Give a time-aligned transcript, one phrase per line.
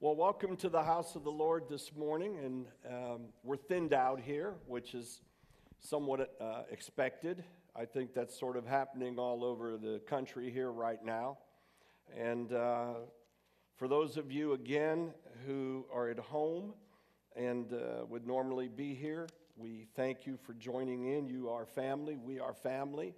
[0.00, 4.20] Well, welcome to the house of the Lord this morning, and um, we're thinned out
[4.20, 5.20] here, which is
[5.78, 7.44] somewhat uh, expected.
[7.76, 11.38] I think that's sort of happening all over the country here right now.
[12.14, 12.94] And uh,
[13.76, 15.14] for those of you, again,
[15.46, 16.74] who are at home
[17.36, 21.28] and uh, would normally be here, we thank you for joining in.
[21.28, 23.14] You are family, we are family.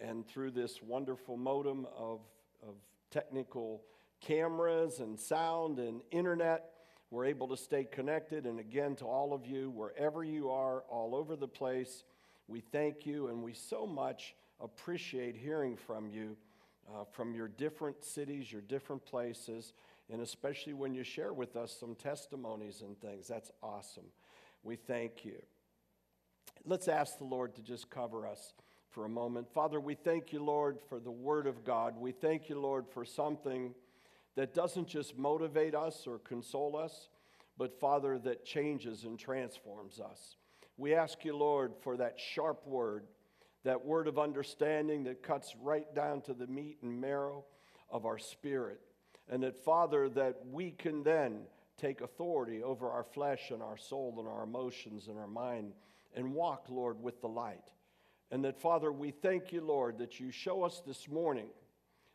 [0.00, 2.20] And through this wonderful modem of,
[2.62, 2.76] of
[3.10, 3.82] technical
[4.22, 6.70] cameras and sound and internet,
[7.10, 8.46] we're able to stay connected.
[8.46, 12.04] And again, to all of you, wherever you are, all over the place,
[12.48, 16.36] we thank you and we so much appreciate hearing from you,
[16.88, 19.74] uh, from your different cities, your different places,
[20.10, 23.28] and especially when you share with us some testimonies and things.
[23.28, 24.06] That's awesome.
[24.62, 25.42] We thank you.
[26.64, 28.54] Let's ask the Lord to just cover us
[28.90, 29.52] for a moment.
[29.52, 31.96] Father, we thank you, Lord, for the Word of God.
[31.96, 33.74] We thank you, Lord, for something
[34.36, 37.08] that doesn't just motivate us or console us,
[37.58, 40.36] but Father, that changes and transforms us.
[40.76, 43.04] We ask you, Lord, for that sharp word,
[43.64, 47.44] that word of understanding that cuts right down to the meat and marrow
[47.90, 48.80] of our spirit.
[49.28, 51.42] And that, Father, that we can then
[51.76, 55.72] take authority over our flesh and our soul and our emotions and our mind
[56.14, 57.70] and walk, Lord, with the light.
[58.30, 61.48] And that, Father, we thank you, Lord, that you show us this morning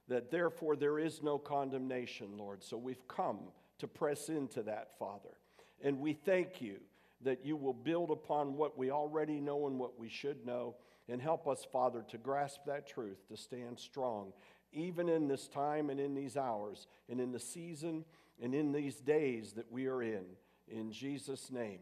[0.08, 2.63] that therefore there is no condemnation, Lord.
[2.63, 3.39] So we've come
[3.80, 5.38] to press into that, Father.
[5.83, 6.77] And we thank you
[7.22, 10.75] that you will build upon what we already know and what we should know,
[11.09, 14.33] and help us, Father, to grasp that truth, to stand strong,
[14.72, 18.05] even in this time and in these hours, and in the season
[18.41, 20.25] and in these days that we are in.
[20.67, 21.80] In Jesus' name,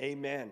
[0.00, 0.50] amen.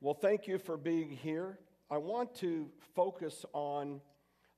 [0.00, 1.58] Well, thank you for being here.
[1.90, 4.00] I want to focus on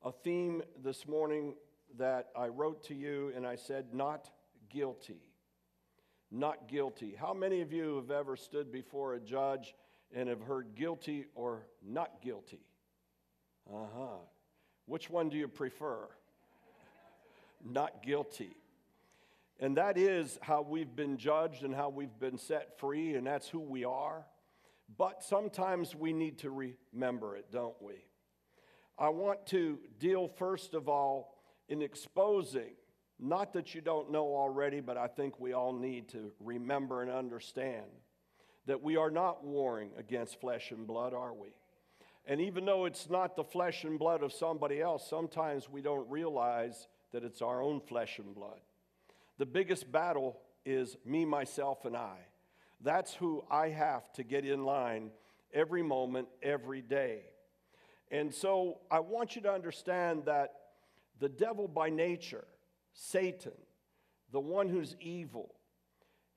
[0.02, 1.54] a theme this morning
[1.98, 4.30] that I wrote to you and I said, not
[4.70, 5.20] guilty.
[6.30, 7.14] Not guilty.
[7.18, 9.74] How many of you have ever stood before a judge
[10.14, 12.60] and have heard guilty or not guilty?
[13.68, 14.18] Uh huh.
[14.86, 16.08] Which one do you prefer?
[17.64, 18.56] not guilty.
[19.58, 23.48] And that is how we've been judged and how we've been set free, and that's
[23.48, 24.24] who we are.
[24.96, 26.50] But sometimes we need to
[26.94, 28.04] remember it, don't we?
[29.00, 31.34] I want to deal first of all
[31.70, 32.74] in exposing,
[33.18, 37.10] not that you don't know already, but I think we all need to remember and
[37.10, 37.86] understand
[38.66, 41.48] that we are not warring against flesh and blood, are we?
[42.26, 46.08] And even though it's not the flesh and blood of somebody else, sometimes we don't
[46.10, 48.60] realize that it's our own flesh and blood.
[49.38, 52.18] The biggest battle is me, myself, and I.
[52.82, 55.10] That's who I have to get in line
[55.54, 57.22] every moment, every day.
[58.10, 60.54] And so I want you to understand that
[61.20, 62.44] the devil by nature,
[62.92, 63.52] Satan,
[64.32, 65.54] the one who's evil,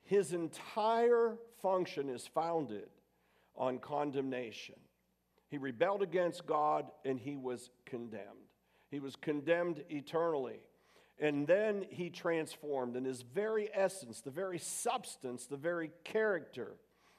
[0.03, 2.89] his entire function is founded
[3.55, 4.75] on condemnation.
[5.49, 8.49] He rebelled against God and he was condemned.
[8.89, 10.59] He was condemned eternally.
[11.19, 16.75] And then he transformed in his very essence, the very substance, the very character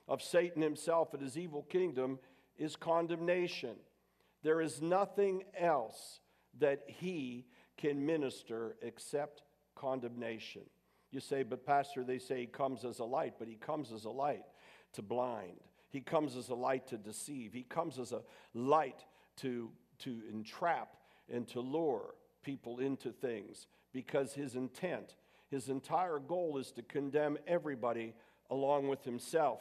[0.07, 2.19] of Satan himself and his evil kingdom
[2.59, 3.77] is condemnation.
[4.45, 6.21] There is nothing else
[6.61, 7.47] that he
[7.79, 9.43] can minister except
[9.75, 10.63] condemnation.
[11.11, 14.05] You say, but Pastor, they say he comes as a light, but he comes as
[14.05, 14.45] a light
[14.93, 15.57] to blind.
[15.89, 17.55] He comes as a light to deceive.
[17.55, 18.21] He comes as a
[18.53, 19.05] light
[19.39, 20.97] to, to entrap
[21.33, 25.15] and to lure people into things because his intent,
[25.51, 28.13] his entire goal is to condemn everybody
[28.51, 29.61] along with himself.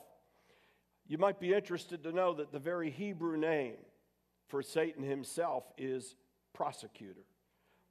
[1.08, 3.78] You might be interested to know that the very Hebrew name
[4.48, 6.16] for Satan himself is
[6.54, 7.26] prosecutor,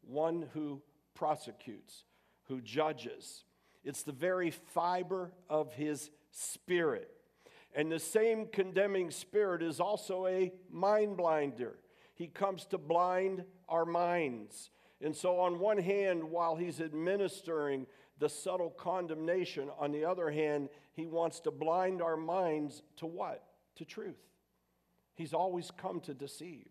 [0.03, 0.83] one who
[1.15, 2.05] prosecutes,
[2.45, 3.45] who judges.
[3.85, 7.11] It's the very fiber of his spirit.
[7.75, 11.79] And the same condemning spirit is also a mind blinder.
[12.15, 14.71] He comes to blind our minds.
[15.01, 17.87] And so, on one hand, while he's administering
[18.19, 23.43] the subtle condemnation, on the other hand, he wants to blind our minds to what?
[23.77, 24.21] To truth.
[25.23, 26.67] He's always come to deceive.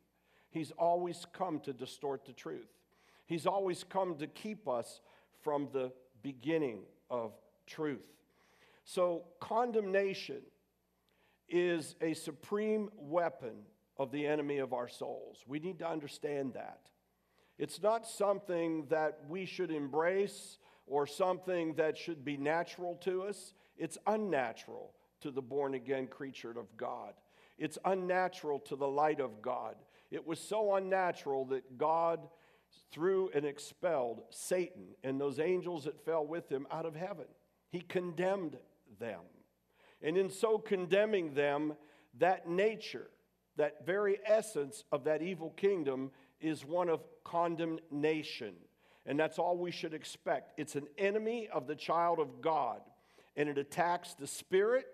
[0.49, 2.67] He's always come to distort the truth.
[3.25, 4.99] He's always come to keep us
[5.41, 7.31] from the beginning of
[7.65, 8.09] truth.
[8.83, 10.41] So, condemnation
[11.47, 13.53] is a supreme weapon
[13.97, 15.45] of the enemy of our souls.
[15.47, 16.81] We need to understand that.
[17.57, 20.57] It's not something that we should embrace
[20.87, 23.53] or something that should be natural to us.
[23.77, 27.13] It's unnatural to the born again creature of God.
[27.61, 29.75] It's unnatural to the light of God.
[30.09, 32.27] It was so unnatural that God
[32.91, 37.25] threw and expelled Satan and those angels that fell with him out of heaven.
[37.69, 38.57] He condemned
[38.99, 39.19] them.
[40.01, 41.73] And in so condemning them,
[42.17, 43.11] that nature,
[43.57, 46.09] that very essence of that evil kingdom
[46.39, 48.55] is one of condemnation.
[49.05, 50.53] And that's all we should expect.
[50.57, 52.81] It's an enemy of the child of God,
[53.35, 54.87] and it attacks the spirit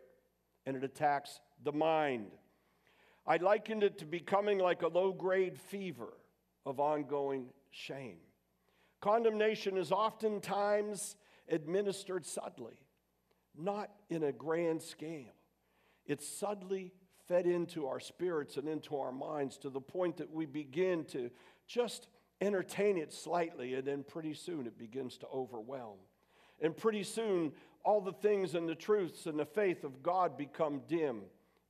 [0.66, 2.32] and it attacks the mind.
[3.28, 6.14] I likened it to becoming like a low grade fever
[6.66, 8.20] of ongoing shame.
[9.02, 11.18] Condemnation is oftentimes
[11.50, 12.80] administered subtly,
[13.58, 15.36] not in a grand scale.
[16.06, 16.94] It's subtly
[17.28, 21.30] fed into our spirits and into our minds to the point that we begin to
[21.68, 22.08] just
[22.40, 25.98] entertain it slightly, and then pretty soon it begins to overwhelm.
[26.62, 27.52] And pretty soon,
[27.84, 31.24] all the things and the truths and the faith of God become dim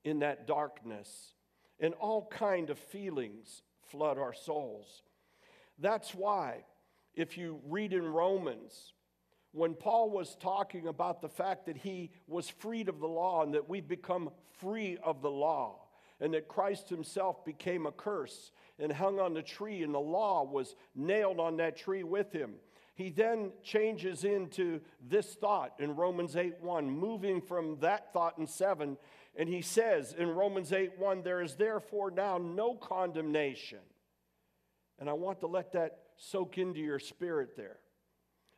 [0.04, 1.34] in that darkness,
[1.80, 5.04] and all kind of feelings flood our souls.
[5.80, 6.66] That's why,
[7.14, 8.94] if you read in Romans,
[9.52, 13.54] when Paul was talking about the fact that he was freed of the law and
[13.54, 14.30] that we've become
[14.60, 15.80] free of the law,
[16.20, 20.44] and that Christ himself became a curse and hung on the tree, and the law
[20.44, 22.56] was nailed on that tree with him.
[22.96, 28.48] He then changes into this thought in Romans 8 1, moving from that thought in
[28.48, 28.98] 7,
[29.38, 33.80] and he says in Romans 8 1, there is therefore now no condemnation.
[35.00, 37.78] And I want to let that soak into your spirit there.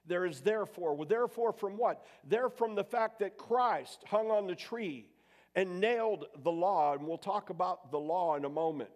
[0.05, 0.95] There is therefore.
[0.95, 2.05] Well, therefore, from what?
[2.23, 5.05] There from the fact that Christ hung on the tree
[5.53, 8.89] and nailed the law, and we'll talk about the law in a moment.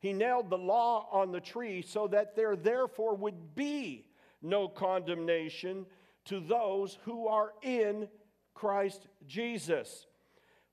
[0.00, 4.04] He nailed the law on the tree so that there therefore would be
[4.42, 5.86] no condemnation
[6.26, 8.08] to those who are in
[8.52, 10.06] Christ Jesus,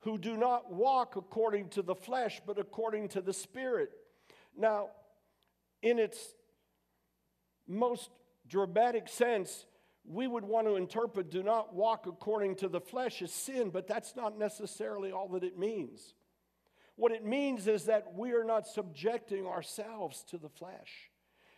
[0.02, 3.92] who do not walk according to the flesh, but according to the Spirit.
[4.58, 4.90] Now,
[5.82, 6.18] in its
[7.68, 8.10] most
[8.48, 9.66] dramatic sense,
[10.04, 13.88] we would want to interpret do not walk according to the flesh as sin, but
[13.88, 16.16] that's not necessarily all that it means.
[16.96, 21.12] What it means is that we are not subjecting ourselves to the flesh.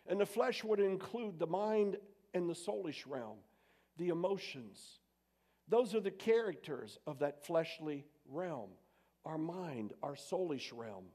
[0.08, 1.98] And the flesh would include the mind
[2.34, 3.38] and the soulish realm,
[3.98, 5.00] the emotions.
[5.70, 8.70] Those are the characters of that fleshly realm
[9.26, 11.06] our mind, our soulish realm,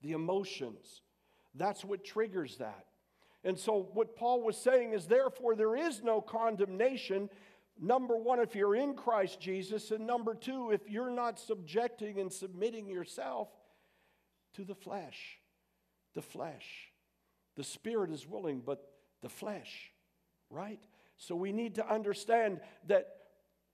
[0.00, 1.02] the emotions.
[1.54, 2.86] That's what triggers that.
[3.44, 7.28] And so, what Paul was saying is, therefore, there is no condemnation.
[7.80, 12.32] Number one, if you're in Christ Jesus, and number two, if you're not subjecting and
[12.32, 13.48] submitting yourself
[14.54, 15.38] to the flesh.
[16.14, 16.92] The flesh.
[17.56, 18.82] The spirit is willing, but
[19.22, 19.90] the flesh,
[20.50, 20.80] right?
[21.16, 23.08] So we need to understand that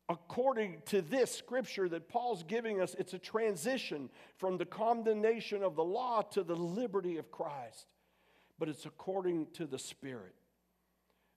[0.09, 5.77] according to this scripture that Paul's giving us, it's a transition from the condemnation of
[5.77, 7.87] the law to the liberty of Christ
[8.59, 10.35] but it's according to the Spirit.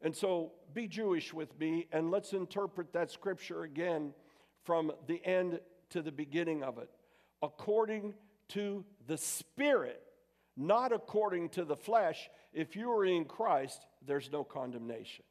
[0.02, 4.14] And so be Jewish with me and let's interpret that scripture again
[4.64, 5.60] from the end
[5.90, 6.90] to the beginning of it.
[7.44, 8.16] According
[8.50, 10.02] to the Spirit,
[10.58, 12.30] not according to the flesh.
[12.54, 15.24] If you are in Christ, there's no condemnation.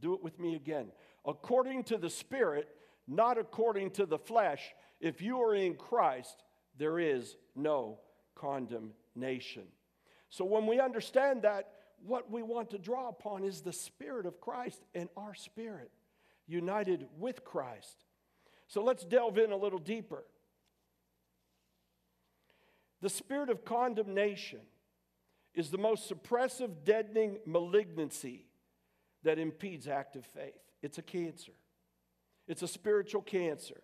[0.00, 0.92] Do it with me again.
[1.28, 2.68] According to the Spirit,
[3.06, 4.74] not according to the flesh.
[5.00, 6.42] If you are in Christ,
[6.76, 8.00] there is no
[8.34, 9.64] condemnation.
[10.30, 11.70] So when we understand that,
[12.04, 15.90] what we want to draw upon is the Spirit of Christ and our spirit
[16.46, 18.04] united with Christ.
[18.68, 20.24] So let's delve in a little deeper.
[23.00, 24.60] The spirit of condemnation
[25.54, 28.46] is the most suppressive, deadening malignancy
[29.24, 30.67] that impedes active faith.
[30.82, 31.52] It's a cancer,
[32.46, 33.82] it's a spiritual cancer.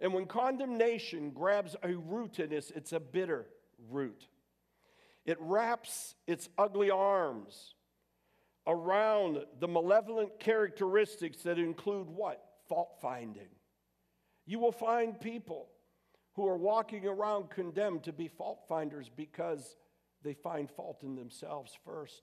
[0.00, 3.46] And when condemnation grabs a root in us, it's a bitter
[3.90, 4.28] root.
[5.24, 7.74] It wraps its ugly arms
[8.66, 12.42] around the malevolent characteristics that include what?
[12.68, 13.48] Fault finding.
[14.46, 15.68] You will find people
[16.34, 19.76] who are walking around condemned to be fault finders because
[20.22, 22.22] they find fault in themselves first.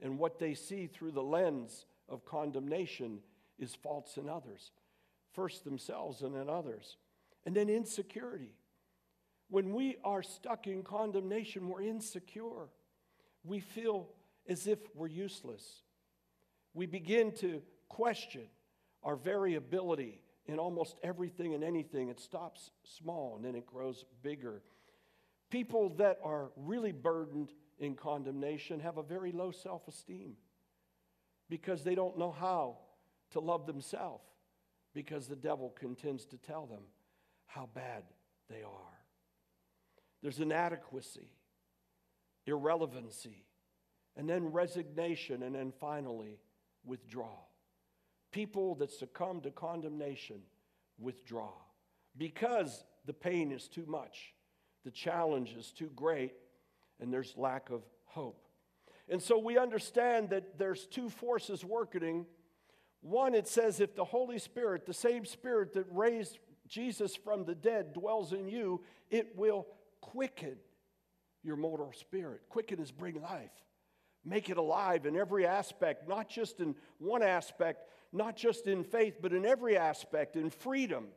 [0.00, 3.20] And what they see through the lens of condemnation
[3.62, 4.72] is faults in others,
[5.32, 6.96] first themselves and in others.
[7.46, 8.54] And then insecurity.
[9.48, 12.68] When we are stuck in condemnation, we're insecure.
[13.44, 14.08] We feel
[14.48, 15.82] as if we're useless.
[16.74, 18.42] We begin to question
[19.02, 22.08] our very ability in almost everything and anything.
[22.08, 24.62] It stops small and then it grows bigger.
[25.50, 30.36] People that are really burdened in condemnation have a very low self esteem
[31.50, 32.78] because they don't know how
[33.32, 34.24] to love themselves
[34.94, 36.82] because the devil contends to tell them
[37.46, 38.04] how bad
[38.48, 38.98] they are.
[40.22, 41.28] There's inadequacy,
[42.46, 43.44] irrelevancy,
[44.16, 46.38] and then resignation, and then finally
[46.84, 47.48] withdrawal.
[48.30, 50.40] People that succumb to condemnation
[50.98, 51.52] withdraw
[52.16, 54.34] because the pain is too much,
[54.84, 56.34] the challenge is too great,
[57.00, 58.46] and there's lack of hope.
[59.08, 62.26] And so we understand that there's two forces working.
[63.02, 67.54] One, it says, if the Holy Spirit, the same Spirit that raised Jesus from the
[67.54, 68.80] dead, dwells in you,
[69.10, 69.66] it will
[70.00, 70.56] quicken
[71.42, 72.42] your mortal spirit.
[72.48, 73.50] Quicken is bring life.
[74.24, 79.16] Make it alive in every aspect, not just in one aspect, not just in faith,
[79.20, 81.08] but in every aspect, in freedom.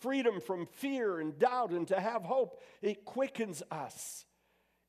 [0.00, 2.62] Freedom from fear and doubt and to have hope.
[2.80, 4.24] It quickens us.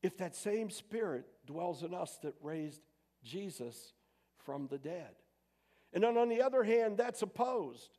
[0.02, 2.80] If that same spirit dwells in us that raised
[3.22, 3.92] Jesus
[4.38, 5.10] from the dead.
[5.92, 7.98] And then on the other hand, that's opposed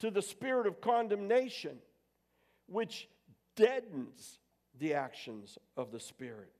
[0.00, 1.78] to the spirit of condemnation,
[2.66, 3.08] which
[3.56, 4.38] deadens
[4.78, 6.52] the actions of the Spirit.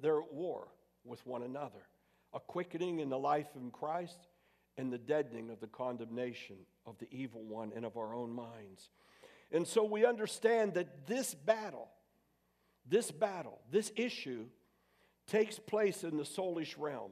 [0.00, 0.68] They're at war
[1.04, 1.86] with one another,
[2.32, 4.28] a quickening in the life in Christ
[4.76, 8.90] and the deadening of the condemnation of the evil one and of our own minds.
[9.52, 11.88] And so we understand that this battle,
[12.88, 14.46] this battle, this issue
[15.26, 17.10] takes place in the soulish realm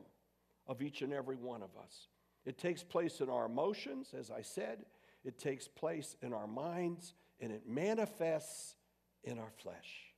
[0.68, 2.08] of each and every one of us.
[2.44, 4.84] It takes place in our emotions, as I said,
[5.24, 8.76] it takes place in our minds, and it manifests
[9.24, 10.14] in our flesh.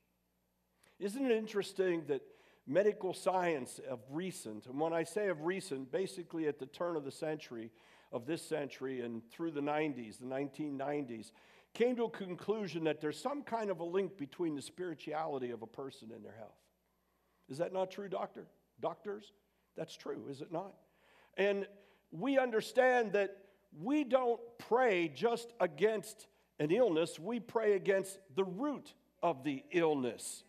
[0.99, 2.21] Isn't it interesting that
[2.67, 7.03] medical science of recent, and when I say of recent, basically at the turn of
[7.03, 7.71] the century,
[8.11, 11.31] of this century and through the 90s, the 1990s,
[11.73, 15.61] came to a conclusion that there's some kind of a link between the spirituality of
[15.61, 16.59] a person and their health.
[17.49, 18.47] Is that not true, doctor?
[18.79, 19.31] Doctors?
[19.75, 20.73] That's true, is it not?
[21.37, 21.67] And
[22.11, 23.37] we understand that
[23.81, 26.27] we don't pray just against
[26.59, 30.43] an illness, we pray against the root of the illness.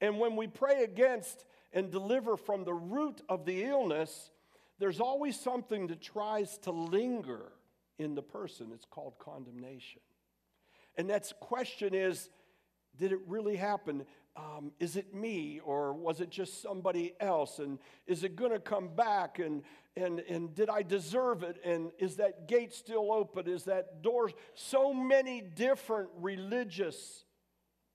[0.00, 4.30] And when we pray against and deliver from the root of the illness,
[4.78, 7.52] there's always something that tries to linger
[7.98, 8.70] in the person.
[8.72, 10.00] It's called condemnation.
[10.96, 12.30] And that question is
[12.96, 14.04] did it really happen?
[14.38, 17.58] Um, is it me or was it just somebody else?
[17.58, 19.40] And is it going to come back?
[19.40, 19.62] And,
[19.96, 21.56] and, and did I deserve it?
[21.64, 23.48] And is that gate still open?
[23.48, 24.30] Is that door?
[24.54, 27.24] So many different religious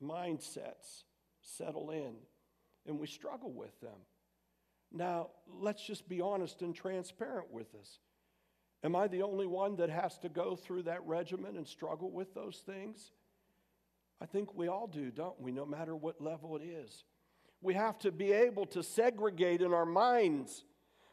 [0.04, 1.04] mindsets
[1.42, 2.16] settle in
[2.86, 4.00] and we struggle with them.
[4.92, 8.00] Now, let's just be honest and transparent with this.
[8.84, 12.34] Am I the only one that has to go through that regimen and struggle with
[12.34, 13.12] those things?
[14.22, 17.04] I think we all do, don't we, no matter what level it is.
[17.62, 20.64] We have to be able to segregate in our minds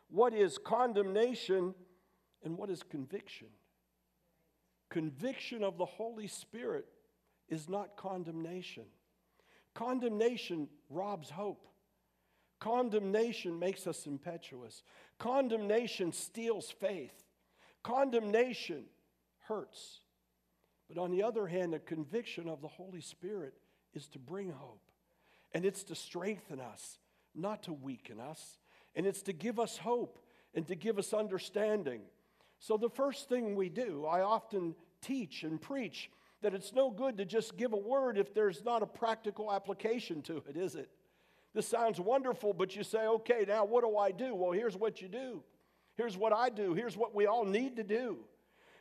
[0.08, 1.74] what is condemnation
[2.44, 3.48] and what is conviction.
[4.88, 6.86] Conviction of the Holy Spirit
[7.48, 8.84] is not condemnation.
[9.74, 11.66] Condemnation robs hope.
[12.58, 14.82] Condemnation makes us impetuous.
[15.18, 17.24] Condemnation steals faith.
[17.82, 18.84] Condemnation
[19.46, 20.00] hurts.
[20.92, 23.54] But on the other hand, the conviction of the Holy Spirit
[23.94, 24.82] is to bring hope.
[25.54, 26.98] And it's to strengthen us,
[27.34, 28.58] not to weaken us.
[28.96, 30.18] And it's to give us hope
[30.52, 32.00] and to give us understanding.
[32.58, 36.10] So, the first thing we do, I often teach and preach
[36.42, 40.22] that it's no good to just give a word if there's not a practical application
[40.22, 40.90] to it, is it?
[41.54, 44.34] This sounds wonderful, but you say, okay, now what do I do?
[44.34, 45.42] Well, here's what you do.
[45.96, 46.74] Here's what I do.
[46.74, 48.18] Here's what we all need to do.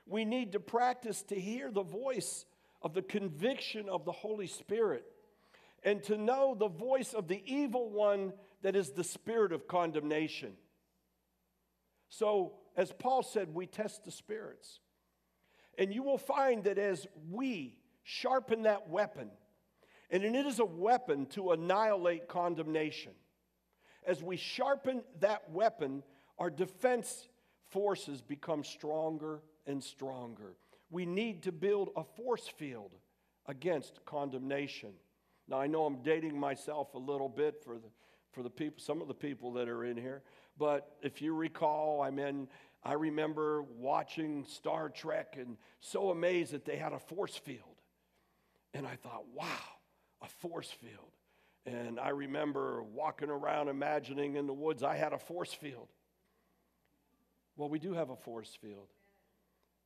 [0.09, 2.45] We need to practice to hear the voice
[2.81, 5.05] of the conviction of the Holy Spirit
[5.83, 10.53] and to know the voice of the evil one that is the spirit of condemnation.
[12.09, 14.79] So, as Paul said, we test the spirits.
[15.77, 19.29] And you will find that as we sharpen that weapon,
[20.09, 23.11] and it is a weapon to annihilate condemnation,
[24.07, 26.01] as we sharpen that weapon,
[26.39, 27.27] our defense
[27.69, 30.55] forces become stronger and stronger.
[30.89, 32.91] We need to build a force field
[33.45, 34.91] against condemnation.
[35.47, 37.87] Now, I know I'm dating myself a little bit for the,
[38.31, 40.23] for the people, some of the people that are in here,
[40.57, 42.47] but if you recall, I'm in
[42.83, 47.75] I remember watching Star Trek and so amazed that they had a force field.
[48.73, 49.47] And I thought, wow,
[50.21, 51.11] a force field.
[51.65, 55.89] And I remember walking around imagining in the woods I had a force field.
[57.57, 58.87] Well, we do have a force field.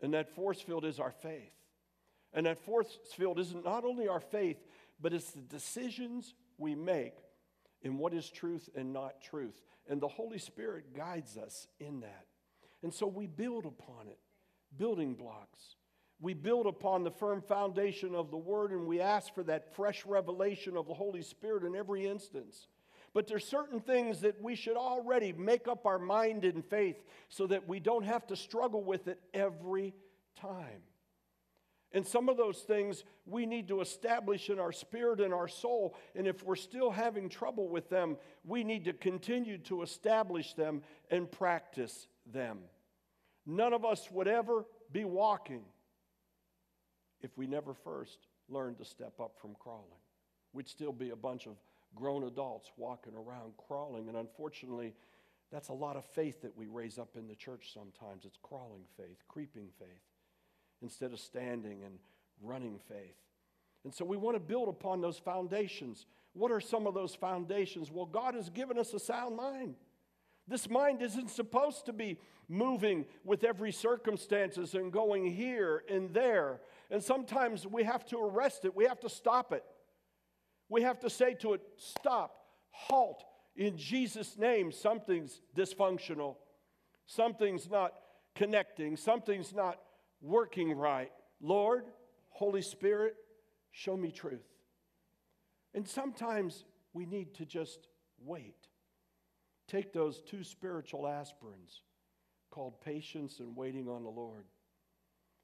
[0.03, 1.53] And that force field is our faith.
[2.33, 4.57] And that force field isn't not only our faith,
[5.01, 7.15] but it's the decisions we make
[7.81, 9.61] in what is truth and not truth.
[9.89, 12.25] And the Holy Spirit guides us in that.
[12.83, 14.19] And so we build upon it,
[14.77, 15.77] building blocks.
[16.19, 20.05] We build upon the firm foundation of the Word and we ask for that fresh
[20.05, 22.67] revelation of the Holy Spirit in every instance.
[23.13, 27.45] But there's certain things that we should already make up our mind in faith so
[27.47, 29.93] that we don't have to struggle with it every
[30.35, 30.81] time.
[31.91, 35.95] And some of those things we need to establish in our spirit and our soul.
[36.15, 40.81] And if we're still having trouble with them, we need to continue to establish them
[41.11, 42.59] and practice them.
[43.45, 45.61] None of us would ever be walking
[47.21, 48.17] if we never first
[48.49, 49.85] learned to step up from crawling.
[50.51, 51.53] We'd still be a bunch of
[51.95, 54.07] grown adults walking around crawling.
[54.07, 54.93] And unfortunately,
[55.51, 58.25] that's a lot of faith that we raise up in the church sometimes.
[58.25, 60.01] It's crawling faith, creeping faith,
[60.81, 61.99] instead of standing and
[62.41, 63.17] running faith.
[63.83, 66.05] And so we want to build upon those foundations.
[66.33, 67.91] What are some of those foundations?
[67.91, 69.75] Well, God has given us a sound mind.
[70.47, 72.17] This mind isn't supposed to be
[72.49, 76.61] moving with every circumstances and going here and there.
[76.91, 78.75] And sometimes we have to arrest it.
[78.75, 79.63] We have to stop it.
[80.73, 82.35] We have to say to it, stop,
[82.71, 83.23] halt,
[83.55, 84.71] in Jesus' name.
[84.71, 86.37] Something's dysfunctional,
[87.05, 87.93] something's not
[88.33, 89.79] connecting, something's not
[90.19, 91.11] working right.
[91.39, 91.85] Lord,
[92.29, 93.13] Holy Spirit,
[93.71, 94.47] show me truth.
[95.75, 97.87] And sometimes we need to just
[98.25, 98.67] wait.
[99.67, 101.81] Take those two spiritual aspirins
[102.49, 104.45] called patience and waiting on the Lord.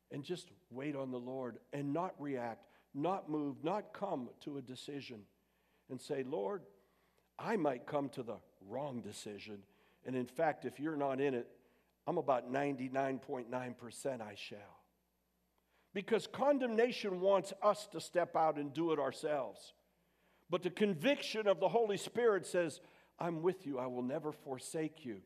[0.10, 4.62] And just wait on the Lord and not react, not move, not come to a
[4.62, 5.22] decision
[5.90, 6.64] and say, Lord,
[7.38, 9.60] I might come to the wrong decision.
[10.06, 11.48] And in fact, if you're not in it,
[12.08, 14.58] I'm about 99.9% I shall.
[15.94, 19.74] Because condemnation wants us to step out and do it ourselves.
[20.50, 22.80] But the conviction of the Holy Spirit says,
[23.20, 23.80] I'm with you.
[23.80, 25.18] I will never forsake you.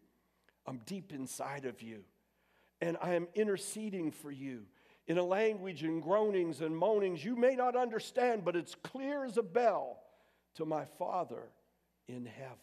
[0.66, 2.04] I'm deep inside of you.
[2.82, 4.64] And I am interceding for you
[5.08, 9.38] in a language and groanings and moanings you may not understand, but it's clear as
[9.38, 10.00] a bell
[10.56, 11.44] to my Father
[12.08, 12.58] in heaven.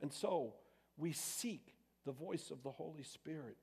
[0.00, 0.54] And so
[0.96, 3.56] we seek the voice of the Holy Spirit.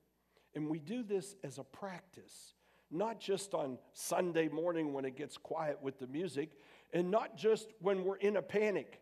[0.55, 2.53] And we do this as a practice,
[2.91, 6.51] not just on Sunday morning when it gets quiet with the music,
[6.91, 8.99] and not just when we're in a panic.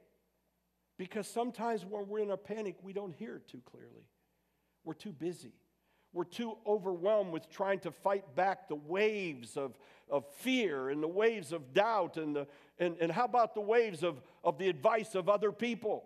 [0.97, 4.07] Because sometimes when we're in a panic, we don't hear it too clearly.
[4.83, 5.53] We're too busy.
[6.13, 9.77] We're too overwhelmed with trying to fight back the waves of,
[10.09, 12.17] of fear and the waves of doubt.
[12.17, 12.47] And, the,
[12.79, 16.03] and, and how about the waves of, of the advice of other people?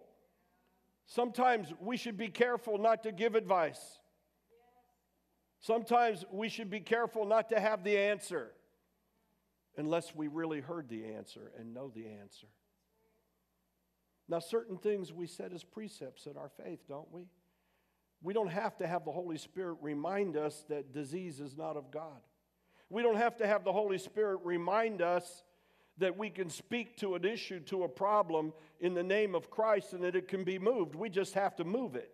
[1.07, 3.99] Sometimes we should be careful not to give advice.
[5.59, 8.51] Sometimes we should be careful not to have the answer
[9.77, 12.47] unless we really heard the answer and know the answer.
[14.27, 17.27] Now, certain things we set as precepts in our faith, don't we?
[18.21, 21.91] We don't have to have the Holy Spirit remind us that disease is not of
[21.91, 22.21] God.
[22.89, 25.43] We don't have to have the Holy Spirit remind us
[25.97, 29.93] that we can speak to an issue, to a problem in the name of Christ
[29.93, 30.95] and that it can be moved.
[30.95, 32.11] We just have to move it.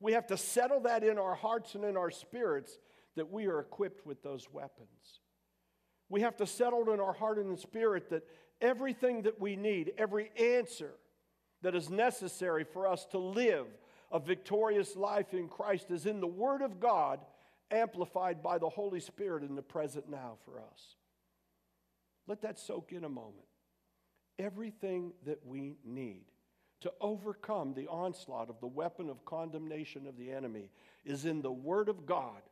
[0.00, 2.78] We have to settle that in our hearts and in our spirits
[3.16, 5.20] that we are equipped with those weapons.
[6.08, 8.24] We have to settle in our heart and spirit that
[8.60, 10.92] everything that we need, every answer,
[11.62, 13.66] that is necessary for us to live
[14.10, 17.20] a victorious life in Christ is in the Word of God,
[17.70, 20.96] amplified by the Holy Spirit in the present now for us.
[22.26, 23.46] Let that soak in a moment.
[24.38, 26.24] Everything that we need
[26.80, 30.70] to overcome the onslaught of the weapon of condemnation of the enemy
[31.04, 32.42] is in the Word of God,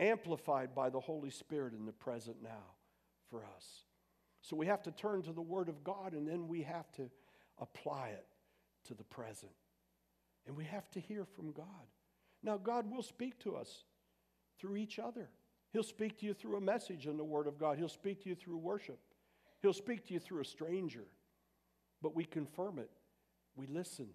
[0.00, 2.74] amplified by the Holy Spirit in the present now
[3.30, 3.84] for us.
[4.42, 7.08] So we have to turn to the Word of God and then we have to
[7.58, 8.26] apply it
[8.88, 9.52] to the present.
[10.46, 11.66] And we have to hear from God.
[12.42, 13.84] Now, God will speak to us
[14.58, 15.30] through each other.
[15.72, 18.28] He'll speak to you through a message in the Word of God, He'll speak to
[18.28, 18.98] you through worship,
[19.62, 21.04] He'll speak to you through a stranger.
[22.02, 22.90] But we confirm it,
[23.56, 24.08] we listen,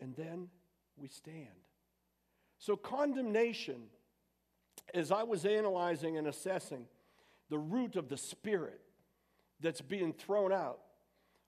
[0.00, 0.48] and then
[0.96, 1.48] we stand.
[2.58, 3.84] So, condemnation,
[4.92, 6.84] as I was analyzing and assessing
[7.48, 8.80] the root of the spirit
[9.60, 10.78] that's being thrown out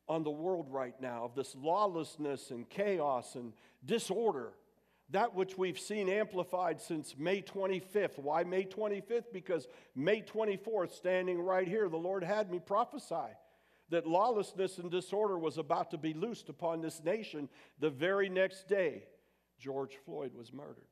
[0.08, 3.52] on the world right now of this lawlessness and chaos and
[3.84, 4.52] disorder.
[5.10, 8.18] That which we've seen amplified since May 25th.
[8.18, 9.32] Why May 25th?
[9.32, 13.32] Because May 24th, standing right here, the Lord had me prophesy
[13.90, 18.66] that lawlessness and disorder was about to be loosed upon this nation the very next
[18.66, 19.04] day
[19.58, 20.88] George Floyd was murdered.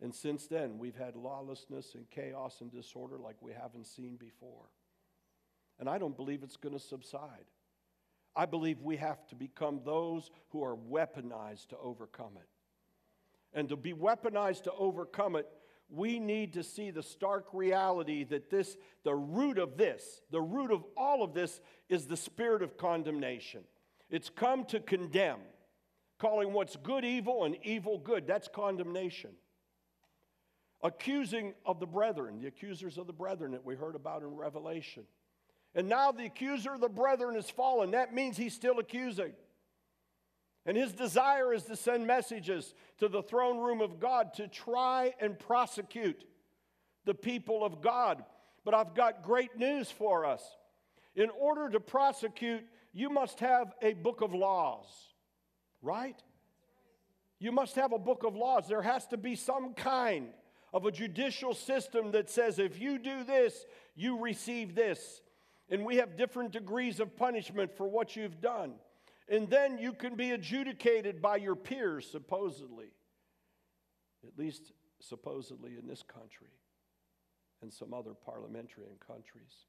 [0.00, 4.68] And since then, we've had lawlessness and chaos and disorder like we haven't seen before.
[5.78, 7.46] And I don't believe it's going to subside.
[8.34, 12.48] I believe we have to become those who are weaponized to overcome it.
[13.52, 15.46] And to be weaponized to overcome it,
[15.90, 20.70] we need to see the stark reality that this, the root of this, the root
[20.70, 23.62] of all of this is the spirit of condemnation.
[24.08, 25.40] It's come to condemn,
[26.18, 28.26] calling what's good evil and evil good.
[28.26, 29.30] That's condemnation.
[30.82, 35.04] Accusing of the brethren, the accusers of the brethren that we heard about in Revelation.
[35.74, 37.92] And now the accuser of the brethren is fallen.
[37.92, 39.32] That means he's still accusing.
[40.66, 45.14] And his desire is to send messages to the throne room of God to try
[45.20, 46.24] and prosecute
[47.04, 48.22] the people of God.
[48.64, 50.42] But I've got great news for us.
[51.16, 54.86] In order to prosecute, you must have a book of laws,
[55.80, 56.22] right?
[57.38, 58.68] You must have a book of laws.
[58.68, 60.28] There has to be some kind
[60.72, 65.21] of a judicial system that says if you do this, you receive this.
[65.72, 68.74] And we have different degrees of punishment for what you've done.
[69.26, 72.90] And then you can be adjudicated by your peers, supposedly.
[74.24, 76.50] At least supposedly in this country
[77.62, 79.64] and some other parliamentarian countries.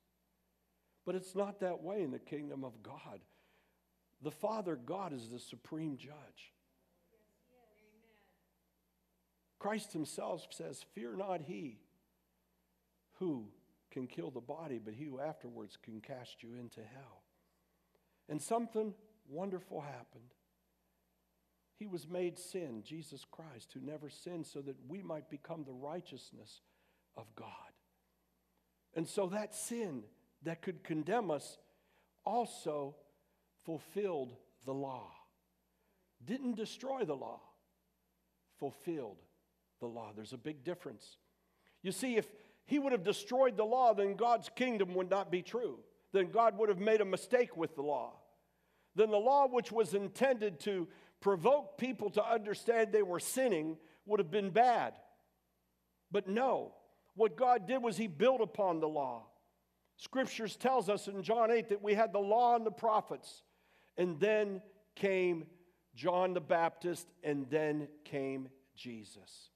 [1.06, 3.22] But it's not that way in the kingdom of God.
[4.22, 6.54] The Father God is the supreme judge.
[9.58, 11.80] Christ himself says, Fear not he
[13.20, 13.48] who
[13.94, 17.22] can kill the body, but he who afterwards can cast you into hell.
[18.28, 18.94] And something
[19.30, 20.34] wonderful happened.
[21.78, 25.74] He was made sin, Jesus Christ, who never sinned, so that we might become the
[25.74, 26.62] righteousness
[27.16, 27.48] of God.
[28.96, 30.04] And so that sin
[30.44, 31.58] that could condemn us
[32.26, 32.96] also
[33.66, 35.12] fulfilled the law.
[36.26, 37.42] Didn't destroy the law,
[38.60, 39.18] fulfilled
[39.80, 40.12] the law.
[40.16, 41.18] There's a big difference.
[41.82, 42.28] You see, if
[42.66, 45.80] he would have destroyed the law, then God's kingdom would not be true.
[46.12, 48.14] Then God would have made a mistake with the law.
[48.96, 50.88] Then the law, which was intended to
[51.20, 54.94] provoke people to understand they were sinning, would have been bad.
[56.12, 56.74] But no,
[57.16, 59.24] what God did was He built upon the law.
[59.98, 63.44] Scriptures tells us in John 8 that we had the law and the prophets,
[63.98, 64.62] and then
[64.96, 65.46] came
[65.96, 69.50] John the Baptist, and then came Jesus.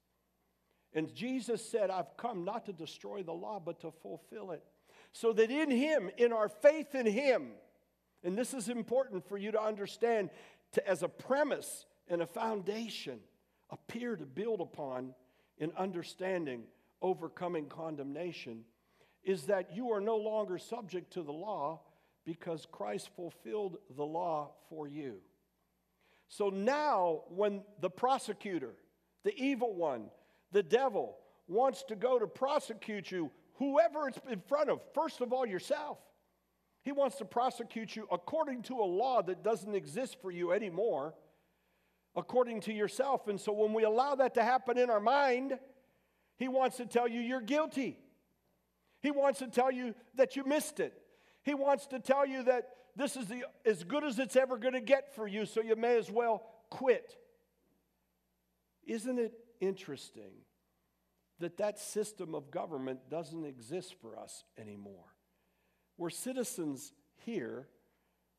[0.93, 4.63] And Jesus said, I've come not to destroy the law, but to fulfill it.
[5.12, 7.52] So that in Him, in our faith in Him,
[8.23, 10.30] and this is important for you to understand
[10.73, 13.19] to, as a premise and a foundation,
[13.69, 15.13] appear to build upon
[15.58, 16.63] in understanding
[17.02, 18.63] overcoming condemnation
[19.23, 21.82] is that you are no longer subject to the law
[22.26, 25.17] because Christ fulfilled the law for you.
[26.30, 28.73] So now, when the prosecutor,
[29.23, 30.06] the evil one,
[30.52, 35.34] the devil, wants to go to prosecute you, whoever it's in front of, first of
[35.34, 35.98] all, yourself.
[36.84, 41.16] He wants to prosecute you according to a law that doesn't exist for you anymore,
[42.16, 43.28] according to yourself.
[43.28, 45.58] And so when we allow that to happen in our mind,
[46.38, 48.00] he wants to tell you you're guilty.
[49.02, 50.94] He wants to tell you that you missed it.
[51.44, 54.74] He wants to tell you that this is the, as good as it's ever going
[54.74, 57.16] to get for you, so you may as well quit.
[58.86, 60.32] Isn't it interesting
[61.39, 65.13] that that system of government doesn't exist for us anymore?
[65.98, 66.91] We're citizens
[67.26, 67.67] here,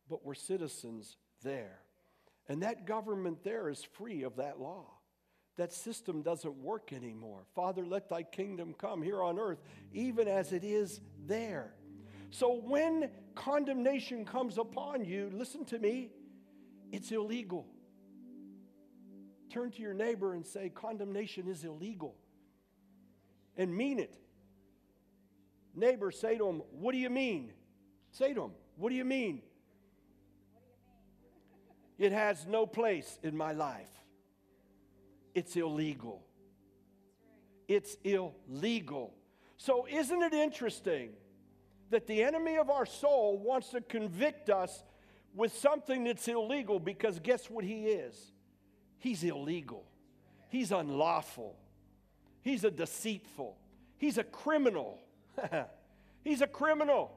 [0.09, 1.81] but we're citizens there.
[2.49, 4.87] And that government there is free of that law.
[5.57, 7.41] That system doesn't work anymore.
[7.55, 9.59] Father, let thy kingdom come here on earth,
[9.93, 11.75] even as it is there.
[12.31, 16.11] So when condemnation comes upon you, listen to me,
[16.93, 17.67] it's illegal.
[19.59, 22.15] Turn to your neighbor and say, Condemnation is illegal.
[23.57, 24.17] And mean it.
[25.75, 27.51] Neighbor, say to him, What do you mean?
[28.13, 29.43] Say to him, What do you mean?
[31.99, 33.91] It has no place in my life
[35.35, 36.25] it's illegal.
[37.67, 39.13] It's illegal.
[39.57, 41.11] So, isn't it interesting
[41.91, 44.85] that the enemy of our soul wants to convict us
[45.35, 48.35] with something that's illegal because guess what he is?
[48.99, 49.85] He's illegal,
[50.49, 51.57] he's unlawful,
[52.43, 53.57] he's a deceitful,
[53.97, 55.01] he's a criminal.
[56.25, 57.15] he's a criminal.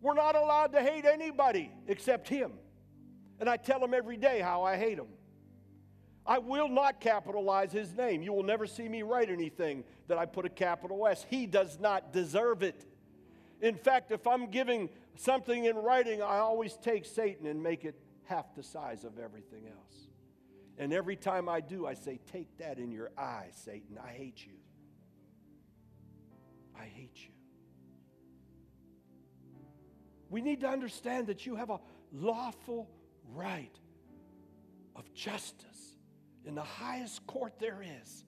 [0.00, 2.52] We're not allowed to hate anybody except him.
[3.40, 5.08] And I tell him every day how I hate him.
[6.24, 8.22] I will not capitalize his name.
[8.22, 11.26] You will never see me write anything that I put a capital S.
[11.28, 12.84] He does not deserve it.
[13.60, 17.96] In fact, if I'm giving something in writing, I always take Satan and make it
[18.24, 20.08] half the size of everything else.
[20.78, 23.98] And every time I do, I say, Take that in your eye, Satan.
[24.02, 24.52] I hate you.
[26.78, 27.32] I hate you.
[30.30, 31.78] We need to understand that you have a
[32.10, 32.88] lawful
[33.34, 33.78] right
[34.96, 35.98] of justice
[36.44, 38.24] in the highest court there is,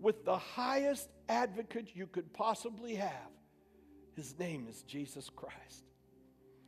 [0.00, 3.30] with the highest advocate you could possibly have.
[4.14, 5.84] His name is Jesus Christ.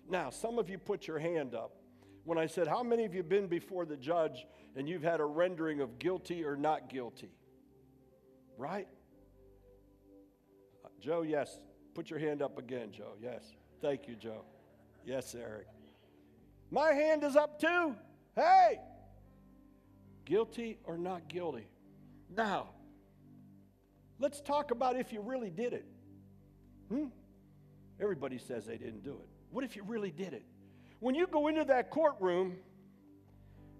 [0.08, 1.77] Now, some of you put your hand up
[2.28, 5.24] when I said, How many of you been before the judge and you've had a
[5.24, 7.30] rendering of guilty or not guilty?
[8.58, 8.86] Right?
[10.84, 11.58] Uh, Joe, yes.
[11.94, 13.14] Put your hand up again, Joe.
[13.18, 13.54] Yes.
[13.80, 14.44] Thank you, Joe.
[15.06, 15.68] Yes, Eric.
[16.70, 17.94] My hand is up too.
[18.36, 18.78] Hey!
[20.26, 21.66] Guilty or not guilty?
[22.36, 22.68] Now,
[24.18, 25.86] let's talk about if you really did it.
[26.90, 27.06] Hmm?
[27.98, 29.28] Everybody says they didn't do it.
[29.50, 30.44] What if you really did it?
[31.00, 32.56] When you go into that courtroom,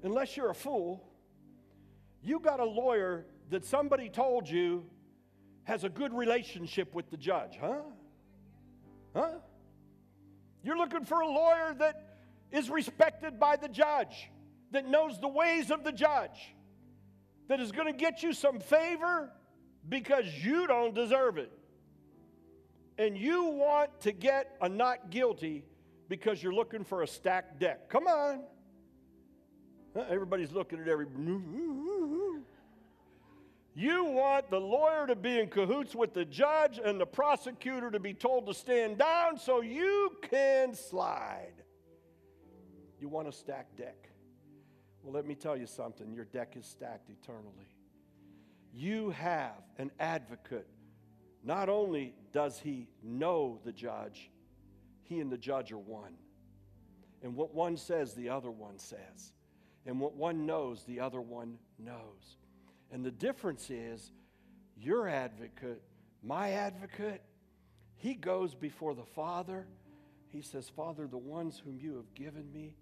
[0.02, 1.04] unless you're a fool,
[2.22, 4.84] you got a lawyer that somebody told you
[5.64, 7.80] has a good relationship with the judge, huh?
[9.14, 9.32] Huh?
[10.62, 12.18] You're looking for a lawyer that
[12.52, 14.30] is respected by the judge,
[14.70, 16.54] that knows the ways of the judge,
[17.48, 19.30] that is going to get you some favor
[19.88, 21.50] because you don't deserve it.
[22.96, 25.64] And you want to get a not guilty
[26.08, 27.88] because you're looking for a stacked deck.
[27.88, 28.40] Come on.
[30.08, 31.06] Everybody's looking at every.
[33.74, 38.00] You want the lawyer to be in cahoots with the judge and the prosecutor to
[38.00, 41.62] be told to stand down so you can slide.
[43.00, 44.08] You want a stacked deck.
[45.02, 47.68] Well, let me tell you something your deck is stacked eternally.
[48.74, 50.66] You have an advocate.
[51.44, 54.30] Not only does he know the judge,
[55.08, 56.14] he and the judge are one.
[57.22, 59.32] And what one says, the other one says.
[59.86, 62.36] And what one knows, the other one knows.
[62.92, 64.12] And the difference is
[64.76, 65.82] your advocate,
[66.22, 67.22] my advocate,
[67.96, 69.66] he goes before the Father.
[70.28, 72.76] He says, Father, the ones whom you have given me,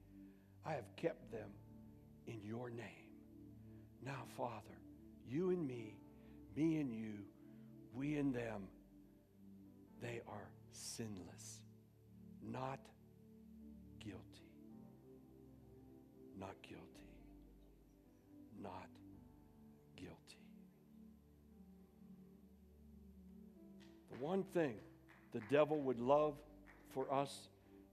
[0.65, 1.49] I have kept them
[2.27, 2.87] in your name.
[4.05, 4.81] Now, Father,
[5.29, 5.97] you and me,
[6.57, 7.15] me and you,
[7.95, 8.69] we and them,
[10.03, 11.61] they are sinless
[12.51, 12.79] not
[13.99, 14.21] guilty.
[16.39, 16.85] Not guilty.
[18.63, 18.89] Not
[19.97, 20.39] guilty.
[24.13, 24.75] The one thing
[25.33, 26.35] the devil would love
[26.95, 27.49] for us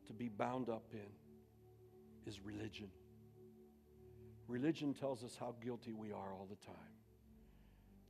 [0.08, 1.00] to be bound up in
[2.26, 2.90] is religion.
[4.48, 6.76] Religion tells us how guilty we are all the time.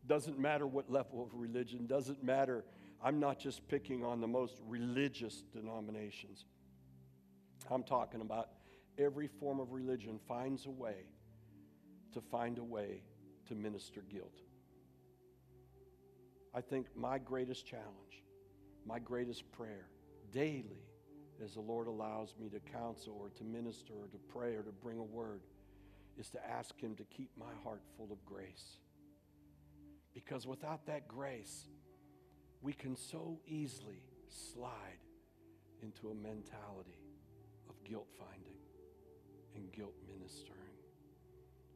[0.05, 2.65] Doesn't matter what level of religion, doesn't matter
[3.03, 6.45] I'm not just picking on the most religious denominations.
[7.69, 8.49] I'm talking about
[8.97, 11.07] every form of religion finds a way
[12.13, 13.03] to find a way
[13.47, 14.39] to minister guilt.
[16.55, 18.23] I think my greatest challenge,
[18.85, 19.87] my greatest prayer
[20.31, 20.87] daily,
[21.43, 24.71] as the Lord allows me to counsel or to minister or to pray or to
[24.71, 25.41] bring a word,
[26.17, 28.77] is to ask Him to keep my heart full of grace.
[30.13, 31.65] Because without that grace,
[32.63, 35.03] we can so easily slide
[35.81, 36.97] into a mentality
[37.69, 38.57] of guilt finding
[39.55, 40.59] and guilt ministering.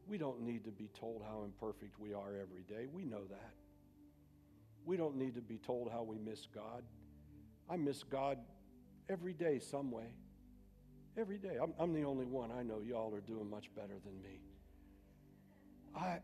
[0.08, 2.86] We don't need to be told how imperfect we are every day.
[2.90, 3.52] We know that.
[4.86, 6.82] We don't need to be told how we miss God.
[7.68, 8.38] I miss God
[9.10, 10.14] every day, some way.
[11.18, 11.58] Every day.
[11.62, 12.50] I'm, I'm the only one.
[12.50, 14.40] I know y'all are doing much better than me.
[15.94, 16.20] I,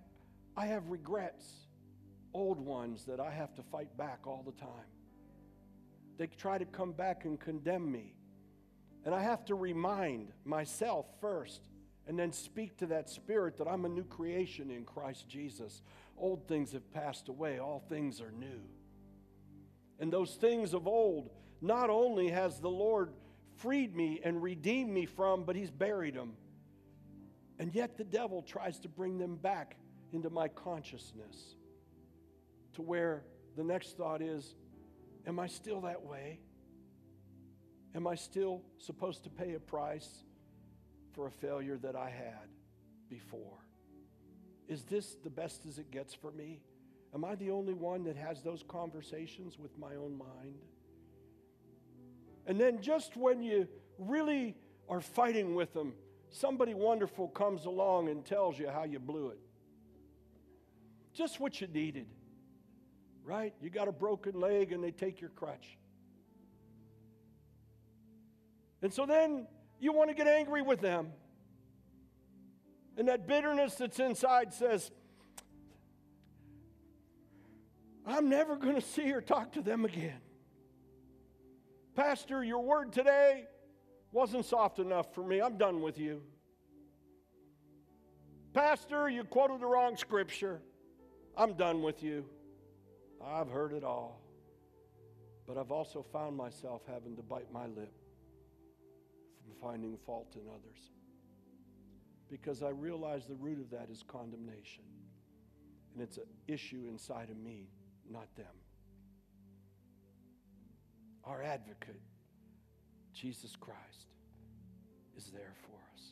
[0.56, 1.44] I have regrets
[2.34, 4.90] old ones that I have to fight back all the time.
[6.18, 8.14] They try to come back and condemn me.
[9.04, 11.68] And I have to remind myself first
[12.06, 15.82] and then speak to that spirit that I'm a new creation in Christ Jesus.
[16.18, 18.60] Old things have passed away, all things are new.
[20.00, 23.12] And those things of old, not only has the Lord
[23.56, 26.34] freed me and redeemed me from, but He's buried them.
[27.58, 29.76] And yet the devil tries to bring them back
[30.12, 31.56] into my consciousness
[32.74, 33.24] to where
[33.56, 34.54] the next thought is
[35.26, 36.38] Am I still that way?
[37.94, 40.24] Am I still supposed to pay a price
[41.12, 42.48] for a failure that I had
[43.08, 43.64] before?
[44.68, 46.60] Is this the best as it gets for me?
[47.14, 50.58] Am I the only one that has those conversations with my own mind?
[52.46, 54.56] And then, just when you really
[54.88, 55.94] are fighting with them,
[56.30, 59.38] somebody wonderful comes along and tells you how you blew it.
[61.14, 62.06] Just what you needed
[63.24, 63.54] right?
[63.60, 65.78] You got a broken leg and they take your crutch.
[68.82, 69.46] And so then
[69.80, 71.08] you want to get angry with them.
[72.96, 74.90] And that bitterness that's inside says,
[78.06, 80.20] I'm never going to see or talk to them again.
[81.94, 83.44] Pastor, your word today
[84.12, 85.40] wasn't soft enough for me.
[85.40, 86.20] I'm done with you.
[88.52, 90.60] Pastor, you quoted the wrong scripture.
[91.36, 92.26] I'm done with you.
[93.22, 94.20] I've heard it all.
[95.46, 97.92] But I've also found myself having to bite my lip
[99.42, 100.90] from finding fault in others.
[102.30, 104.84] because I realize the root of that is condemnation.
[105.92, 107.68] And it's an issue inside of me,
[108.10, 108.46] not them.
[111.24, 112.00] Our advocate,
[113.12, 114.08] Jesus Christ,
[115.16, 116.02] is there for us.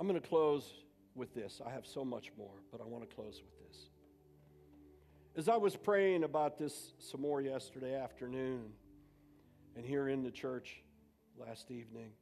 [0.00, 0.72] I'm going to close
[1.14, 1.60] with this.
[1.64, 3.55] I have so much more, but I want to close with.
[5.36, 8.72] As I was praying about this some more yesterday afternoon
[9.76, 10.82] and here in the church
[11.38, 12.12] last evening,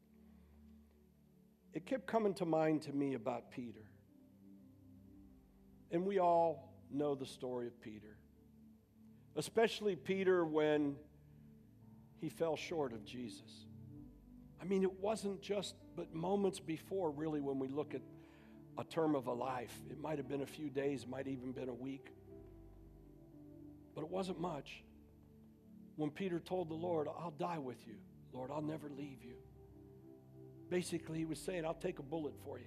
[1.73, 3.85] it kept coming to mind to me about Peter.
[5.93, 8.17] And we all know the story of Peter,
[9.37, 10.97] especially Peter when
[12.21, 13.67] he fell short of Jesus.
[14.61, 18.03] I mean, it wasn't just but moments before, really, when we look at
[18.77, 19.73] a term of a life.
[19.89, 22.09] It might have been a few days, might even been a week.
[23.95, 24.83] But it wasn't much.
[25.97, 27.95] When Peter told the Lord, I'll die with you,
[28.33, 29.37] Lord, I'll never leave you.
[30.69, 32.65] Basically, he was saying, I'll take a bullet for you.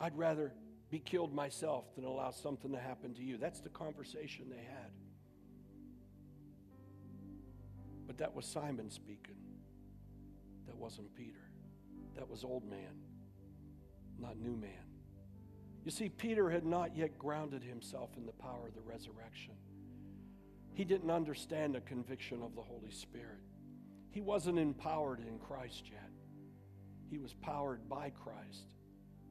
[0.00, 0.52] I'd rather
[0.90, 3.38] be killed myself than allow something to happen to you.
[3.38, 4.90] That's the conversation they had.
[8.06, 9.36] But that was Simon speaking.
[10.66, 11.50] That wasn't Peter.
[12.16, 13.02] That was old man,
[14.18, 14.70] not new man.
[15.86, 19.54] You see, Peter had not yet grounded himself in the power of the resurrection.
[20.74, 23.38] He didn't understand the conviction of the Holy Spirit.
[24.10, 26.10] He wasn't empowered in Christ yet.
[27.08, 28.74] He was powered by Christ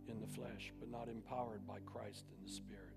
[0.08, 2.96] in the flesh, but not empowered by Christ in the spirit.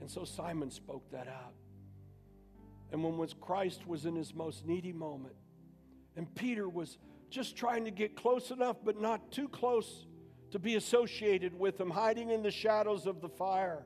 [0.00, 1.54] And so Simon spoke that out.
[2.92, 5.34] And when was Christ was in his most needy moment,
[6.16, 6.98] and Peter was
[7.30, 10.06] just trying to get close enough, but not too close
[10.50, 13.84] to be associated with him, hiding in the shadows of the fire.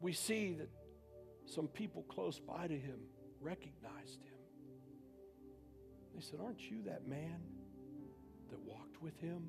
[0.00, 0.68] We see that
[1.46, 2.98] some people close by to him
[3.40, 4.32] recognized him.
[6.14, 7.40] They said, Aren't you that man
[8.50, 9.48] that walked with him?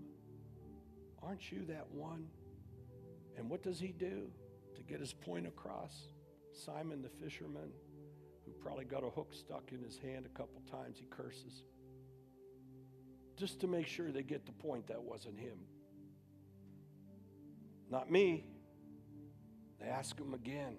[1.21, 2.28] Aren't you that one?
[3.38, 4.30] And what does he do
[4.76, 5.93] to get his point across?
[6.54, 7.71] Simon the fisherman
[8.45, 11.63] who probably got a hook stuck in his hand a couple times, he curses.
[13.38, 15.58] Just to make sure they get the point that wasn't him.
[17.89, 18.46] Not me.
[19.80, 20.78] They ask him again.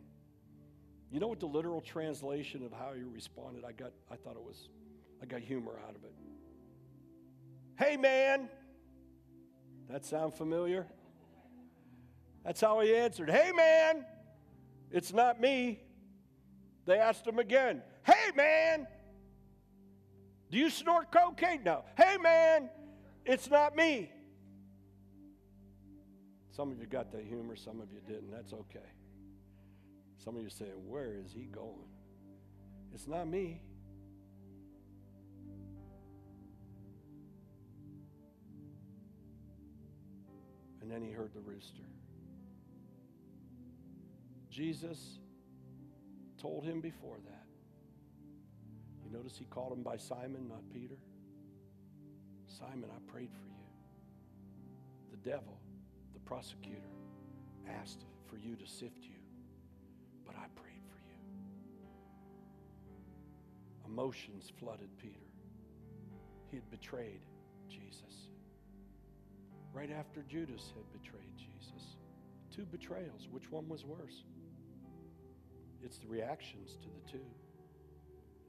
[1.11, 3.65] You know what the literal translation of how he responded?
[3.65, 4.69] I got I thought it was
[5.23, 6.15] I got humor out of it.
[7.77, 8.49] Hey man.
[9.91, 10.87] That sound familiar?
[12.45, 13.31] That's how he answered.
[13.31, 14.05] Hey man.
[14.91, 15.81] It's not me.
[16.87, 18.87] They asked him again, Hey, man,
[20.51, 21.63] do you snort cocaine?
[21.65, 21.85] No.
[21.97, 22.71] Hey, man,
[23.25, 24.11] it's not me.
[26.51, 28.31] Some of you got that humor, some of you didn't.
[28.31, 28.91] That's okay.
[30.19, 31.89] Some of you saying, Where is he going?
[32.95, 33.61] It's not me.
[40.81, 41.83] And then he heard the rooster.
[44.51, 45.19] Jesus
[46.39, 47.44] told him before that.
[49.15, 50.97] Notice he called him by Simon, not Peter?
[52.49, 53.53] Simon, I prayed for you.
[55.13, 55.57] The devil,
[56.13, 56.91] the prosecutor,
[57.81, 59.23] asked for you to sift you,
[60.27, 61.15] but I prayed for you.
[63.87, 65.31] Emotions flooded Peter.
[66.51, 67.21] He had betrayed
[67.69, 68.31] Jesus.
[69.73, 71.97] Right after Judas had betrayed Jesus.
[72.55, 73.29] Two betrayals.
[73.31, 74.25] Which one was worse?
[75.85, 77.25] It's the reactions to the two.